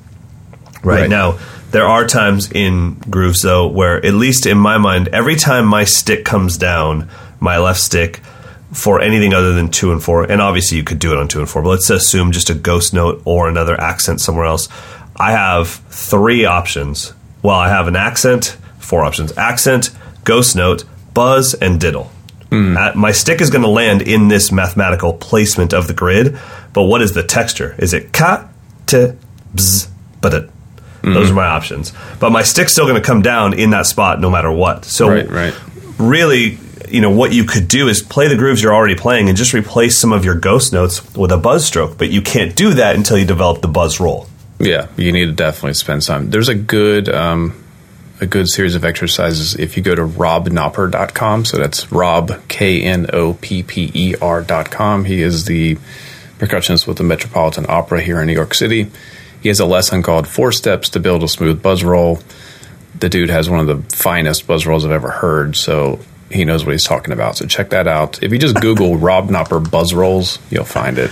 [0.83, 1.09] Right, Right.
[1.09, 1.37] now,
[1.71, 5.83] there are times in grooves though where, at least in my mind, every time my
[5.83, 7.09] stick comes down,
[7.39, 8.21] my left stick
[8.71, 11.39] for anything other than two and four, and obviously you could do it on two
[11.39, 14.69] and four, but let's assume just a ghost note or another accent somewhere else.
[15.15, 17.13] I have three options.
[17.41, 18.57] Well, I have an accent,
[18.89, 19.91] four options: accent,
[20.23, 20.83] ghost note,
[21.13, 22.11] buzz, and diddle.
[22.51, 26.35] Uh, my stick is going to land in this mathematical placement of the grid,
[26.73, 27.75] but what is the texture?
[27.77, 28.49] Is it ka,
[28.87, 29.13] t,
[29.55, 29.87] bz,
[30.19, 30.49] but
[31.03, 31.93] Those are my options.
[32.19, 34.83] But my stick's still going to come down in that spot no matter what.
[34.85, 35.53] So, Right, right.
[35.99, 36.57] really,
[36.89, 39.53] you know, what you could do is play the grooves you're already playing and just
[39.53, 41.97] replace some of your ghost notes with a buzz stroke.
[41.99, 44.25] But you can't do that until you develop the buzz roll.
[44.59, 46.23] Yeah, you need to definitely spend some.
[46.23, 46.31] Time.
[46.31, 47.53] There's a good um,
[48.21, 51.45] a good series of exercises if you go to robknopper.com.
[51.45, 55.05] So that's Rob K N O P P E R.com.
[55.05, 55.77] He is the
[56.37, 58.89] percussionist with the Metropolitan Opera here in New York City.
[59.41, 62.19] He has a lesson called Four Steps to Build a Smooth Buzz Roll.
[62.97, 65.99] The dude has one of the finest buzz rolls I've ever heard, so
[66.29, 67.37] he knows what he's talking about.
[67.37, 68.21] So check that out.
[68.21, 71.11] If you just Google Rob Knopper buzz rolls, you'll find it.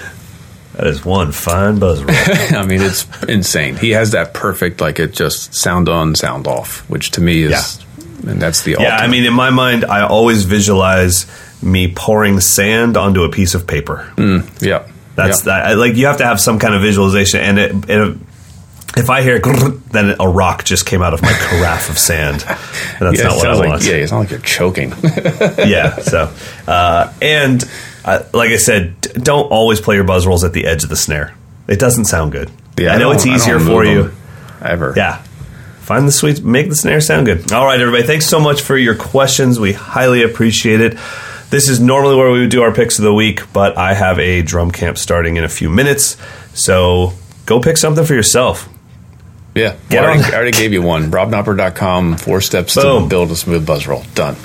[0.78, 2.16] That is one fine buzz roll.
[2.16, 3.76] I mean, it's insane.
[3.78, 7.52] He has that perfect, like it just sound on, sound off, which to me is,
[8.24, 8.32] Yeah.
[8.32, 11.26] and that's the yeah, I mean, in my mind, I always visualize
[11.64, 14.08] me pouring sand onto a piece of paper.
[14.62, 15.64] yeah, That's yeah.
[15.64, 15.78] that.
[15.80, 18.18] Like you have to have some kind of visualization, and it, it,
[18.98, 19.40] if I hear
[19.92, 22.44] then a rock just came out of my carafe of sand.
[22.48, 22.58] And
[23.00, 23.84] that's Yeah, not what I like, want.
[23.86, 24.94] yeah, it's not like you're choking.
[25.58, 25.96] yeah.
[25.98, 26.32] So,
[26.68, 27.64] uh, and
[28.34, 31.34] like I said, don't always play your buzz rolls at the edge of the snare.
[31.68, 32.50] It doesn't sound good.
[32.78, 34.12] yeah, I know don't- it's easier for you.
[34.62, 34.94] ever.
[34.96, 35.22] Yeah.
[35.82, 37.52] Find the sweet, make the snare sound good.
[37.54, 38.04] All right, everybody.
[38.04, 39.58] Thanks so much for your questions.
[39.60, 40.98] We highly appreciate it.
[41.50, 44.20] This is normally where we would do our picks of the week, but I have
[44.20, 46.18] a drum camp starting in a few minutes.
[46.54, 47.14] So
[47.46, 48.68] go pick something for yourself.
[49.56, 49.76] yeah.
[49.90, 50.24] Well, I, already.
[50.24, 51.10] I already gave you one.
[51.10, 52.18] RobKnopper.com.
[52.18, 53.04] Four steps Boom.
[53.04, 54.04] to build a smooth buzz roll.
[54.14, 54.36] Done.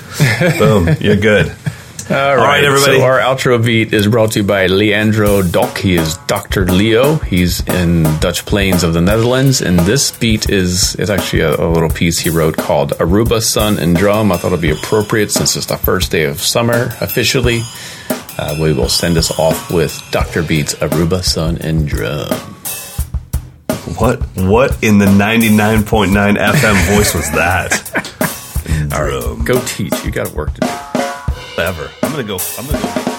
[0.57, 0.87] Boom.
[1.01, 1.53] You're good.
[2.09, 2.97] All right, everybody.
[2.99, 5.77] So our outro beat is brought to you by Leandro Doc.
[5.77, 6.65] He is Dr.
[6.65, 7.15] Leo.
[7.15, 11.67] He's in Dutch Plains of the Netherlands, and this beat is it's actually a, a
[11.69, 14.31] little piece he wrote called Aruba Sun and Drum.
[14.31, 17.61] I thought it'd be appropriate since it's the first day of summer officially.
[18.37, 20.43] Uh, we will send us off with Dr.
[20.43, 22.27] Beat's Aruba Sun and Drum.
[23.97, 28.91] What what in the 99.9 FM voice was that?
[28.93, 29.93] All right, go teach.
[30.03, 30.82] You got work to do.
[31.57, 31.91] Ever.
[32.01, 32.39] I'm gonna go.
[32.57, 33.12] I'm gonna go.